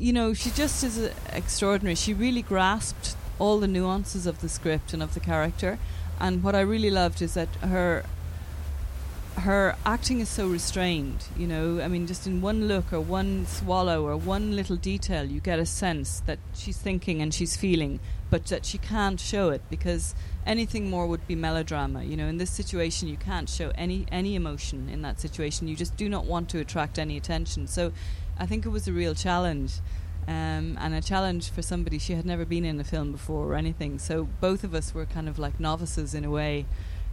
you 0.01 0.13
know, 0.13 0.33
she 0.33 0.51
just 0.51 0.83
is 0.83 0.99
uh, 0.99 1.13
extraordinary. 1.31 1.97
She 1.97 2.15
really 2.15 2.41
grasped 2.41 3.15
all 3.39 3.61
the 3.61 3.69
nuances 3.69 4.27
of 4.27 4.41
the 4.41 4.49
script 4.49 4.95
and 4.95 5.03
of 5.03 5.13
the 5.13 5.21
character. 5.21 5.79
And 6.19 6.43
what 6.43 6.55
I 6.55 6.61
really 6.61 6.91
loved 6.91 7.21
is 7.21 7.35
that 7.35 7.49
her 7.57 8.05
her 9.37 9.77
acting 9.85 10.21
is 10.21 10.29
so 10.29 10.47
restrained, 10.47 11.25
you 11.37 11.47
know. 11.47 11.81
I 11.81 11.89
mean, 11.89 12.07
just 12.07 12.27
in 12.27 12.41
one 12.41 12.69
look 12.69 12.93
or 12.93 13.01
one 13.01 13.47
swallow 13.47 14.07
or 14.07 14.17
one 14.17 14.55
little 14.55 14.77
detail, 14.77 15.25
you 15.25 15.41
get 15.41 15.59
a 15.59 15.67
sense 15.67 16.21
that 16.27 16.39
she's 16.55 16.79
thinking 16.79 17.21
and 17.23 17.33
she's 17.33 17.57
feeling, 17.57 18.01
but 18.31 18.47
that 18.47 18.65
she 18.65 18.79
can't 18.79 19.19
show 19.19 19.51
it 19.51 19.63
because 19.71 20.15
anything 20.47 20.91
more 20.91 21.07
would 21.07 21.27
be 21.27 21.35
melodrama. 21.35 22.05
You 22.05 22.17
know, 22.17 22.27
in 22.27 22.39
this 22.39 22.51
situation, 22.51 23.09
you 23.09 23.17
can't 23.17 23.49
show 23.49 23.73
any 23.75 24.07
any 24.13 24.35
emotion 24.35 24.89
in 24.89 25.03
that 25.03 25.21
situation. 25.21 25.69
You 25.69 25.77
just 25.77 25.97
do 25.97 26.09
not 26.09 26.25
want 26.27 26.49
to 26.51 26.59
attract 26.59 26.99
any 26.99 27.17
attention. 27.17 27.67
So, 27.67 27.93
I 28.39 28.47
think 28.47 28.67
it 28.67 28.71
was 28.71 28.87
a 28.87 28.93
real 28.93 29.15
challenge. 29.15 29.81
Um, 30.29 30.79
and 30.81 30.95
a 30.95 31.01
challenge 31.01 31.51
for 31.51 31.63
somebody 31.63 31.99
she 31.99 32.13
had 32.13 32.25
never 32.25 32.45
been 32.45 32.65
in 32.65 32.79
a 32.79 32.85
film 32.85 33.11
before 33.11 33.49
or 33.49 33.55
anything. 33.57 33.99
So 33.99 34.29
both 34.41 34.63
of 34.63 34.73
us 34.73 34.95
were 34.95 35.05
kind 35.05 35.29
of 35.29 35.37
like 35.37 35.59
novices 35.59 36.15
in 36.15 36.25
a 36.25 36.31
way, 36.31 36.65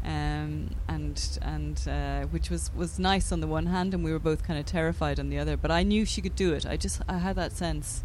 um, 0.03 0.69
and 0.87 1.39
and 1.41 1.87
uh, 1.87 2.21
which 2.27 2.49
was 2.49 2.71
was 2.75 2.99
nice 2.99 3.31
on 3.31 3.41
the 3.41 3.47
one 3.47 3.67
hand, 3.67 3.93
and 3.93 4.03
we 4.03 4.11
were 4.11 4.19
both 4.19 4.43
kind 4.43 4.59
of 4.59 4.65
terrified 4.65 5.19
on 5.19 5.29
the 5.29 5.37
other. 5.37 5.57
But 5.57 5.71
I 5.71 5.83
knew 5.83 6.05
she 6.05 6.21
could 6.21 6.35
do 6.35 6.53
it. 6.53 6.65
I 6.65 6.77
just 6.77 7.01
I 7.07 7.17
had 7.17 7.35
that 7.35 7.51
sense 7.51 8.03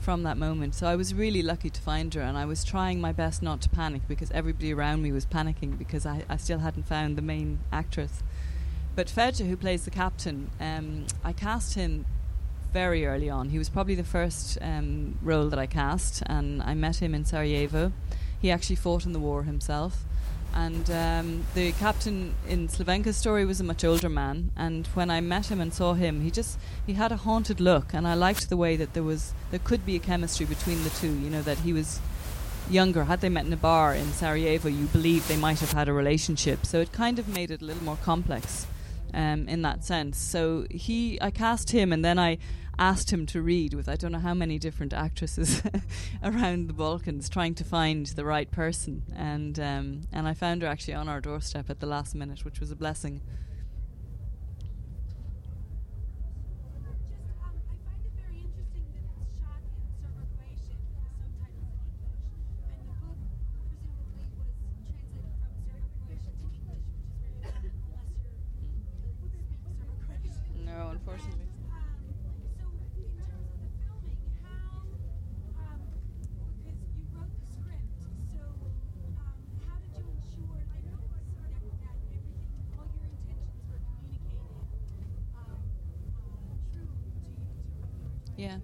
from 0.00 0.22
that 0.22 0.38
moment. 0.38 0.74
So 0.74 0.86
I 0.86 0.96
was 0.96 1.14
really 1.14 1.42
lucky 1.42 1.70
to 1.70 1.80
find 1.80 2.12
her, 2.14 2.22
and 2.22 2.36
I 2.36 2.46
was 2.46 2.64
trying 2.64 3.00
my 3.00 3.12
best 3.12 3.42
not 3.42 3.60
to 3.62 3.68
panic 3.68 4.02
because 4.08 4.30
everybody 4.30 4.72
around 4.72 5.02
me 5.02 5.12
was 5.12 5.26
panicking 5.26 5.78
because 5.78 6.06
I, 6.06 6.24
I 6.28 6.36
still 6.36 6.60
hadn't 6.60 6.86
found 6.86 7.16
the 7.16 7.22
main 7.22 7.60
actress. 7.70 8.22
But 8.96 9.08
Fedja, 9.08 9.48
who 9.48 9.56
plays 9.56 9.84
the 9.84 9.90
captain, 9.90 10.50
um, 10.58 11.06
I 11.22 11.32
cast 11.32 11.74
him 11.74 12.06
very 12.72 13.06
early 13.06 13.28
on. 13.28 13.50
He 13.50 13.58
was 13.58 13.68
probably 13.68 13.94
the 13.94 14.04
first 14.04 14.58
um, 14.60 15.18
role 15.22 15.48
that 15.48 15.58
I 15.58 15.66
cast, 15.66 16.22
and 16.26 16.62
I 16.62 16.74
met 16.74 16.96
him 16.96 17.14
in 17.14 17.24
Sarajevo. 17.24 17.92
He 18.40 18.50
actually 18.50 18.76
fought 18.76 19.04
in 19.04 19.12
the 19.12 19.18
war 19.18 19.42
himself. 19.42 20.04
And 20.54 20.90
um, 20.90 21.46
the 21.54 21.72
captain 21.72 22.34
in 22.46 22.68
Slavenka's 22.68 23.16
story 23.16 23.44
was 23.44 23.60
a 23.60 23.64
much 23.64 23.84
older 23.84 24.08
man. 24.08 24.50
And 24.56 24.86
when 24.88 25.10
I 25.10 25.20
met 25.20 25.46
him 25.46 25.60
and 25.60 25.72
saw 25.72 25.94
him, 25.94 26.22
he 26.22 26.30
just 26.30 26.58
he 26.86 26.94
had 26.94 27.12
a 27.12 27.16
haunted 27.16 27.60
look, 27.60 27.94
and 27.94 28.06
I 28.06 28.14
liked 28.14 28.48
the 28.48 28.56
way 28.56 28.76
that 28.76 28.94
there 28.94 29.02
was 29.02 29.32
there 29.50 29.60
could 29.60 29.86
be 29.86 29.96
a 29.96 30.00
chemistry 30.00 30.46
between 30.46 30.82
the 30.82 30.90
two. 30.90 31.12
You 31.12 31.30
know 31.30 31.42
that 31.42 31.58
he 31.58 31.72
was 31.72 32.00
younger. 32.68 33.04
Had 33.04 33.20
they 33.20 33.28
met 33.28 33.46
in 33.46 33.52
a 33.52 33.56
bar 33.56 33.94
in 33.94 34.12
Sarajevo, 34.12 34.68
you 34.68 34.86
believe 34.86 35.26
they 35.28 35.36
might 35.36 35.60
have 35.60 35.72
had 35.72 35.88
a 35.88 35.92
relationship. 35.92 36.66
So 36.66 36.80
it 36.80 36.92
kind 36.92 37.18
of 37.18 37.28
made 37.28 37.50
it 37.50 37.62
a 37.62 37.64
little 37.64 37.82
more 37.82 37.98
complex 38.02 38.66
um, 39.14 39.48
in 39.48 39.62
that 39.62 39.84
sense. 39.84 40.18
So 40.18 40.66
he, 40.70 41.18
I 41.20 41.30
cast 41.30 41.70
him, 41.70 41.92
and 41.92 42.04
then 42.04 42.18
I 42.18 42.38
asked 42.80 43.12
him 43.12 43.26
to 43.26 43.42
read 43.42 43.74
with 43.74 43.88
I 43.88 43.94
don't 43.96 44.10
know 44.10 44.18
how 44.18 44.34
many 44.34 44.58
different 44.58 44.92
actresses 44.94 45.62
around 46.22 46.66
the 46.68 46.72
Balkans, 46.72 47.28
trying 47.28 47.54
to 47.56 47.64
find 47.64 48.06
the 48.06 48.24
right 48.24 48.50
person. 48.50 49.02
And 49.14 49.60
um, 49.60 50.00
and 50.12 50.26
I 50.26 50.34
found 50.34 50.62
her 50.62 50.68
actually 50.68 50.94
on 50.94 51.08
our 51.08 51.20
doorstep 51.20 51.68
at 51.70 51.80
the 51.80 51.86
last 51.86 52.14
minute, 52.14 52.44
which 52.44 52.58
was 52.58 52.70
a 52.70 52.76
blessing. 52.76 53.20
Just, 56.80 57.04
um, 57.44 57.52
I 57.68 57.76
find 57.84 58.00
it 58.02 58.12
very 58.16 58.40
interesting 58.40 58.86
that 58.96 59.04
it's 59.12 59.28
shot 59.36 59.60
in 59.60 59.76
Serbo-Croatian 60.00 60.80
with 60.88 61.04
the 61.04 61.12
subtitles 61.20 61.68
in 61.76 61.92
English, 62.00 62.64
and 62.72 63.20
the 63.28 64.24
book 64.40 64.48
presumably 64.48 64.96
was 65.20 65.36
translated 65.36 66.88
from 66.96 67.28
Serbo-Croatian 67.28 68.08
to 68.08 68.56
English, 68.64 69.20
which 69.20 69.36
is 69.36 69.52
very 69.52 69.68
rare 69.68 69.68
unless 69.68 69.68
you're 69.68 69.68
uh, 69.68 69.68
speak 69.68 69.68
Serbo-Croatian. 69.76 70.64
No, 70.64 70.96
unfortunately. 70.96 71.48
Um, 71.70 71.98
so, 72.56 72.64
in 72.96 73.10
terms 73.18 73.48
of 73.50 73.60
the 73.60 73.70
filming, 73.80 74.20
how, 74.44 74.84
um, 75.60 75.80
because 76.62 76.78
you 76.96 77.04
wrote 77.16 77.32
the 77.36 77.46
script, 77.50 78.00
so 78.32 78.42
um, 79.18 79.36
how 79.66 79.76
did 79.80 79.92
you 79.96 80.04
ensure, 80.14 80.60
like, 80.70 80.84
that, 80.86 81.00
that 81.10 81.52
everything, 81.56 81.98
all 82.78 82.88
your 82.94 83.06
intentions 83.08 83.64
were 83.70 83.80
communicated 83.82 84.38
um, 85.36 85.58
uh, 85.58 86.56
true 86.70 86.86
to 86.86 87.06
you? 87.10 87.26
To 88.26 88.29
Yeah. 88.40 88.56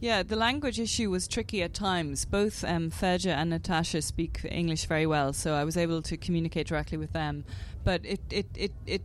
Yeah, 0.00 0.22
the 0.22 0.36
language 0.36 0.78
issue 0.78 1.10
was 1.10 1.26
tricky 1.26 1.62
at 1.62 1.74
times. 1.74 2.24
Both 2.24 2.64
um, 2.64 2.90
Fedja 2.90 3.32
and 3.32 3.50
Natasha 3.50 4.00
speak 4.00 4.40
English 4.48 4.86
very 4.86 5.06
well, 5.06 5.32
so 5.32 5.54
I 5.54 5.64
was 5.64 5.76
able 5.76 6.02
to 6.02 6.16
communicate 6.16 6.68
directly 6.68 6.96
with 6.96 7.12
them. 7.12 7.44
But 7.84 8.06
it, 8.06 8.20
it, 8.30 8.46
it, 8.56 8.72
it 8.86 9.02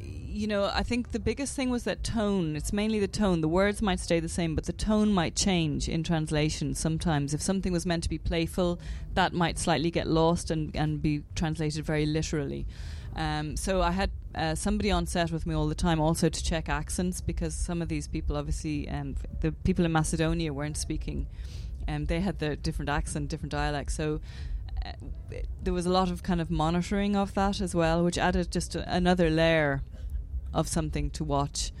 you 0.00 0.46
know, 0.46 0.70
I 0.72 0.82
think 0.84 1.10
the 1.10 1.18
biggest 1.18 1.54
thing 1.54 1.68
was 1.70 1.84
that 1.84 2.02
tone. 2.02 2.56
It's 2.56 2.72
mainly 2.72 3.00
the 3.00 3.08
tone. 3.08 3.42
The 3.42 3.48
words 3.48 3.82
might 3.82 4.00
stay 4.00 4.20
the 4.20 4.28
same, 4.28 4.54
but 4.54 4.64
the 4.64 4.72
tone 4.72 5.12
might 5.12 5.34
change 5.34 5.88
in 5.88 6.02
translation 6.02 6.74
sometimes. 6.74 7.34
If 7.34 7.42
something 7.42 7.72
was 7.72 7.84
meant 7.84 8.04
to 8.04 8.08
be 8.08 8.18
playful, 8.18 8.80
that 9.14 9.34
might 9.34 9.58
slightly 9.58 9.90
get 9.90 10.06
lost 10.06 10.50
and, 10.50 10.74
and 10.74 11.02
be 11.02 11.24
translated 11.34 11.84
very 11.84 12.06
literally. 12.06 12.64
Um, 13.14 13.56
so 13.56 13.82
I 13.82 13.90
had 13.90 14.10
uh, 14.34 14.54
somebody 14.54 14.90
on 14.90 15.06
set 15.06 15.30
with 15.30 15.46
me 15.46 15.54
all 15.54 15.68
the 15.68 15.74
time 15.74 16.00
also 16.00 16.28
to 16.28 16.44
check 16.44 16.68
accents 16.68 17.20
because 17.20 17.54
some 17.54 17.82
of 17.82 17.88
these 17.88 18.08
people, 18.08 18.36
obviously, 18.36 18.88
um, 18.88 19.16
the 19.40 19.52
people 19.52 19.84
in 19.84 19.92
Macedonia 19.92 20.52
weren't 20.52 20.76
speaking. 20.76 21.26
Um, 21.86 22.06
they 22.06 22.20
had 22.20 22.38
the 22.38 22.56
different 22.56 22.88
accent, 22.88 23.28
different 23.28 23.52
dialects. 23.52 23.94
So 23.94 24.20
uh, 24.84 24.92
there 25.62 25.72
was 25.72 25.86
a 25.86 25.90
lot 25.90 26.10
of 26.10 26.22
kind 26.22 26.40
of 26.40 26.50
monitoring 26.50 27.16
of 27.16 27.34
that 27.34 27.60
as 27.60 27.74
well, 27.74 28.04
which 28.04 28.18
added 28.18 28.50
just 28.50 28.74
a, 28.74 28.94
another 28.94 29.28
layer 29.28 29.82
of 30.54 30.68
something 30.68 31.10
to 31.10 31.24
watch. 31.24 31.72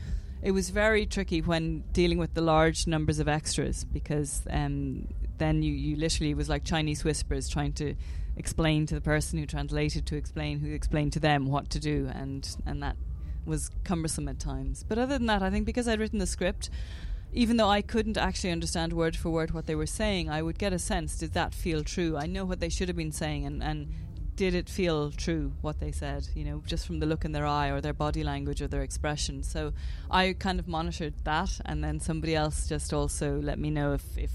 It 0.42 0.50
was 0.50 0.70
very 0.70 1.06
tricky 1.06 1.40
when 1.40 1.84
dealing 1.92 2.18
with 2.18 2.34
the 2.34 2.40
large 2.40 2.86
numbers 2.86 3.18
of 3.18 3.28
extras 3.28 3.84
because 3.84 4.42
um, 4.50 5.08
then 5.42 5.62
you, 5.62 5.72
you 5.72 5.96
literally 5.96 6.32
was 6.34 6.48
like 6.48 6.64
Chinese 6.64 7.04
whispers 7.04 7.48
trying 7.48 7.72
to 7.74 7.94
explain 8.36 8.86
to 8.86 8.94
the 8.94 9.00
person 9.00 9.38
who 9.38 9.46
translated 9.46 10.06
to 10.06 10.16
explain 10.16 10.60
who 10.60 10.72
explained 10.72 11.12
to 11.12 11.20
them 11.20 11.46
what 11.46 11.68
to 11.68 11.78
do 11.78 12.10
and 12.14 12.56
and 12.64 12.82
that 12.82 12.96
was 13.44 13.70
cumbersome 13.84 14.28
at 14.28 14.38
times. 14.38 14.84
But 14.88 14.98
other 14.98 15.18
than 15.18 15.26
that, 15.26 15.42
I 15.42 15.50
think 15.50 15.66
because 15.66 15.88
I'd 15.88 15.98
written 15.98 16.20
the 16.20 16.26
script, 16.26 16.70
even 17.32 17.56
though 17.56 17.68
I 17.68 17.82
couldn't 17.82 18.16
actually 18.16 18.52
understand 18.52 18.92
word 18.92 19.16
for 19.16 19.30
word 19.30 19.50
what 19.50 19.66
they 19.66 19.74
were 19.74 19.86
saying, 19.86 20.30
I 20.30 20.42
would 20.42 20.58
get 20.58 20.72
a 20.72 20.78
sense 20.78 21.16
did 21.16 21.32
that 21.32 21.54
feel 21.54 21.82
true? 21.82 22.16
I 22.16 22.26
know 22.26 22.44
what 22.44 22.60
they 22.60 22.68
should 22.68 22.88
have 22.88 22.96
been 22.96 23.12
saying 23.12 23.44
and, 23.44 23.62
and 23.62 23.88
did 24.36 24.54
it 24.54 24.68
feel 24.68 25.10
true 25.10 25.52
what 25.60 25.80
they 25.80 25.92
said, 25.92 26.28
you 26.34 26.44
know, 26.44 26.62
just 26.66 26.86
from 26.86 27.00
the 27.00 27.06
look 27.06 27.24
in 27.24 27.32
their 27.32 27.46
eye 27.46 27.68
or 27.68 27.80
their 27.80 27.92
body 27.92 28.24
language 28.24 28.62
or 28.62 28.68
their 28.68 28.82
expression. 28.82 29.42
So 29.42 29.72
I 30.10 30.34
kind 30.38 30.58
of 30.58 30.68
monitored 30.68 31.14
that 31.24 31.60
and 31.64 31.82
then 31.82 32.00
somebody 32.00 32.34
else 32.34 32.68
just 32.68 32.92
also 32.92 33.40
let 33.40 33.58
me 33.58 33.70
know 33.70 33.92
if, 33.92 34.16
if 34.16 34.30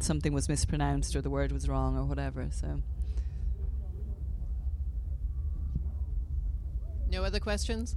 something 0.00 0.32
was 0.32 0.48
mispronounced 0.48 1.14
or 1.16 1.20
the 1.20 1.30
word 1.30 1.52
was 1.52 1.68
wrong 1.68 1.96
or 1.96 2.04
whatever. 2.04 2.48
So 2.50 2.82
No 7.14 7.22
other 7.22 7.38
questions? 7.38 7.96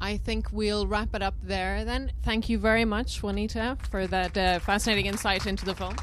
I 0.00 0.16
think 0.16 0.46
we'll 0.50 0.86
wrap 0.86 1.14
it 1.14 1.22
up 1.22 1.34
there 1.42 1.84
then. 1.84 2.12
Thank 2.22 2.48
you 2.48 2.58
very 2.58 2.86
much, 2.86 3.22
Juanita, 3.22 3.76
for 3.90 4.06
that 4.06 4.38
uh, 4.38 4.58
fascinating 4.60 5.04
insight 5.04 5.46
into 5.46 5.66
the 5.66 5.74
film. 5.74 5.94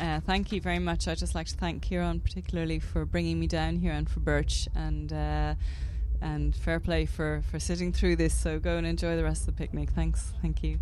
Uh, 0.00 0.18
thank 0.20 0.50
you 0.50 0.60
very 0.60 0.80
much. 0.80 1.06
I'd 1.06 1.18
just 1.18 1.36
like 1.36 1.46
to 1.46 1.56
thank 1.56 1.82
Kieran 1.82 2.18
particularly 2.18 2.80
for 2.80 3.04
bringing 3.04 3.38
me 3.38 3.46
down 3.46 3.76
here 3.76 3.92
and 3.92 4.10
for 4.10 4.18
Birch 4.18 4.66
and 4.74 5.12
uh, 5.12 5.54
and 6.22 6.54
fair 6.54 6.80
play 6.80 7.04
for, 7.04 7.42
for 7.50 7.58
sitting 7.58 7.92
through 7.92 8.16
this. 8.16 8.32
So 8.32 8.58
go 8.58 8.76
and 8.78 8.86
enjoy 8.86 9.16
the 9.16 9.24
rest 9.24 9.42
of 9.42 9.46
the 9.46 9.52
picnic. 9.52 9.90
Thanks. 9.90 10.32
Thank 10.40 10.62
you. 10.62 10.78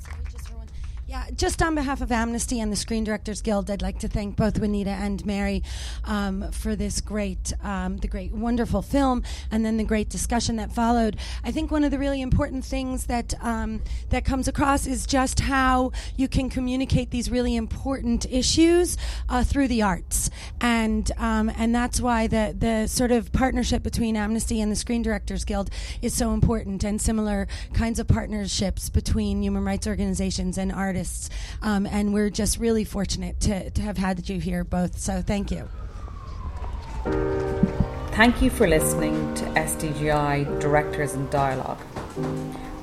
Sorry, 0.00 0.22
just 0.30 0.48
for 0.48 0.56
one. 0.56 0.68
Yeah, 1.08 1.24
just 1.34 1.62
on 1.62 1.74
behalf 1.74 2.02
of 2.02 2.12
Amnesty 2.12 2.60
and 2.60 2.70
the 2.70 2.76
Screen 2.76 3.02
Directors 3.02 3.40
Guild, 3.40 3.70
I'd 3.70 3.80
like 3.80 3.98
to 4.00 4.08
thank 4.08 4.36
both 4.36 4.58
Juanita 4.58 4.90
and 4.90 5.24
Mary 5.24 5.62
um, 6.04 6.52
for 6.52 6.76
this 6.76 7.00
great, 7.00 7.50
um, 7.62 7.96
the 7.96 8.08
great, 8.08 8.30
wonderful 8.30 8.82
film, 8.82 9.22
and 9.50 9.64
then 9.64 9.78
the 9.78 9.84
great 9.84 10.10
discussion 10.10 10.56
that 10.56 10.70
followed. 10.70 11.16
I 11.42 11.50
think 11.50 11.70
one 11.70 11.82
of 11.82 11.92
the 11.92 11.98
really 11.98 12.20
important 12.20 12.62
things 12.62 13.06
that 13.06 13.32
um, 13.42 13.80
that 14.10 14.26
comes 14.26 14.48
across 14.48 14.86
is 14.86 15.06
just 15.06 15.40
how 15.40 15.92
you 16.16 16.28
can 16.28 16.50
communicate 16.50 17.10
these 17.10 17.30
really 17.30 17.56
important 17.56 18.26
issues 18.30 18.98
uh, 19.30 19.44
through 19.44 19.68
the 19.68 19.80
arts, 19.80 20.28
and 20.60 21.10
um, 21.16 21.50
and 21.56 21.74
that's 21.74 22.02
why 22.02 22.26
the 22.26 22.54
the 22.58 22.86
sort 22.86 23.12
of 23.12 23.32
partnership 23.32 23.82
between 23.82 24.14
Amnesty 24.14 24.60
and 24.60 24.70
the 24.70 24.76
Screen 24.76 25.00
Directors 25.00 25.46
Guild 25.46 25.70
is 26.02 26.12
so 26.12 26.34
important, 26.34 26.84
and 26.84 27.00
similar 27.00 27.48
kinds 27.72 27.98
of 27.98 28.06
partnerships 28.06 28.90
between 28.90 29.42
human 29.42 29.64
rights 29.64 29.86
organizations 29.86 30.58
and 30.58 30.70
artists. 30.98 31.30
Um, 31.62 31.86
and 31.86 32.12
we're 32.12 32.30
just 32.30 32.58
really 32.58 32.84
fortunate 32.84 33.40
to, 33.40 33.70
to 33.70 33.82
have 33.82 33.98
had 33.98 34.28
you 34.28 34.40
here 34.40 34.64
both. 34.64 34.98
So 34.98 35.22
thank 35.22 35.52
you. 35.52 35.68
Thank 38.12 38.42
you 38.42 38.50
for 38.50 38.66
listening 38.66 39.34
to 39.36 39.44
SDGI 39.44 40.60
Directors 40.60 41.14
in 41.14 41.30
Dialogue. 41.30 41.78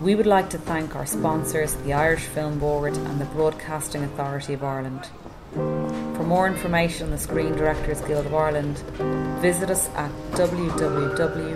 We 0.01 0.15
would 0.15 0.27
like 0.27 0.49
to 0.51 0.57
thank 0.57 0.95
our 0.95 1.05
sponsors, 1.05 1.73
the 1.85 1.93
Irish 1.93 2.23
Film 2.23 2.57
Board 2.59 2.95
and 2.95 3.19
the 3.19 3.25
Broadcasting 3.25 4.03
Authority 4.03 4.53
of 4.53 4.63
Ireland. 4.63 5.09
For 5.53 6.23
more 6.23 6.47
information 6.47 7.05
on 7.05 7.11
the 7.11 7.17
Screen 7.17 7.53
Directors 7.53 7.99
Guild 8.01 8.25
of 8.25 8.33
Ireland, 8.33 8.77
visit 9.41 9.69
us 9.69 9.89
at 9.95 10.11
www.sdgi.ie. 10.31 11.55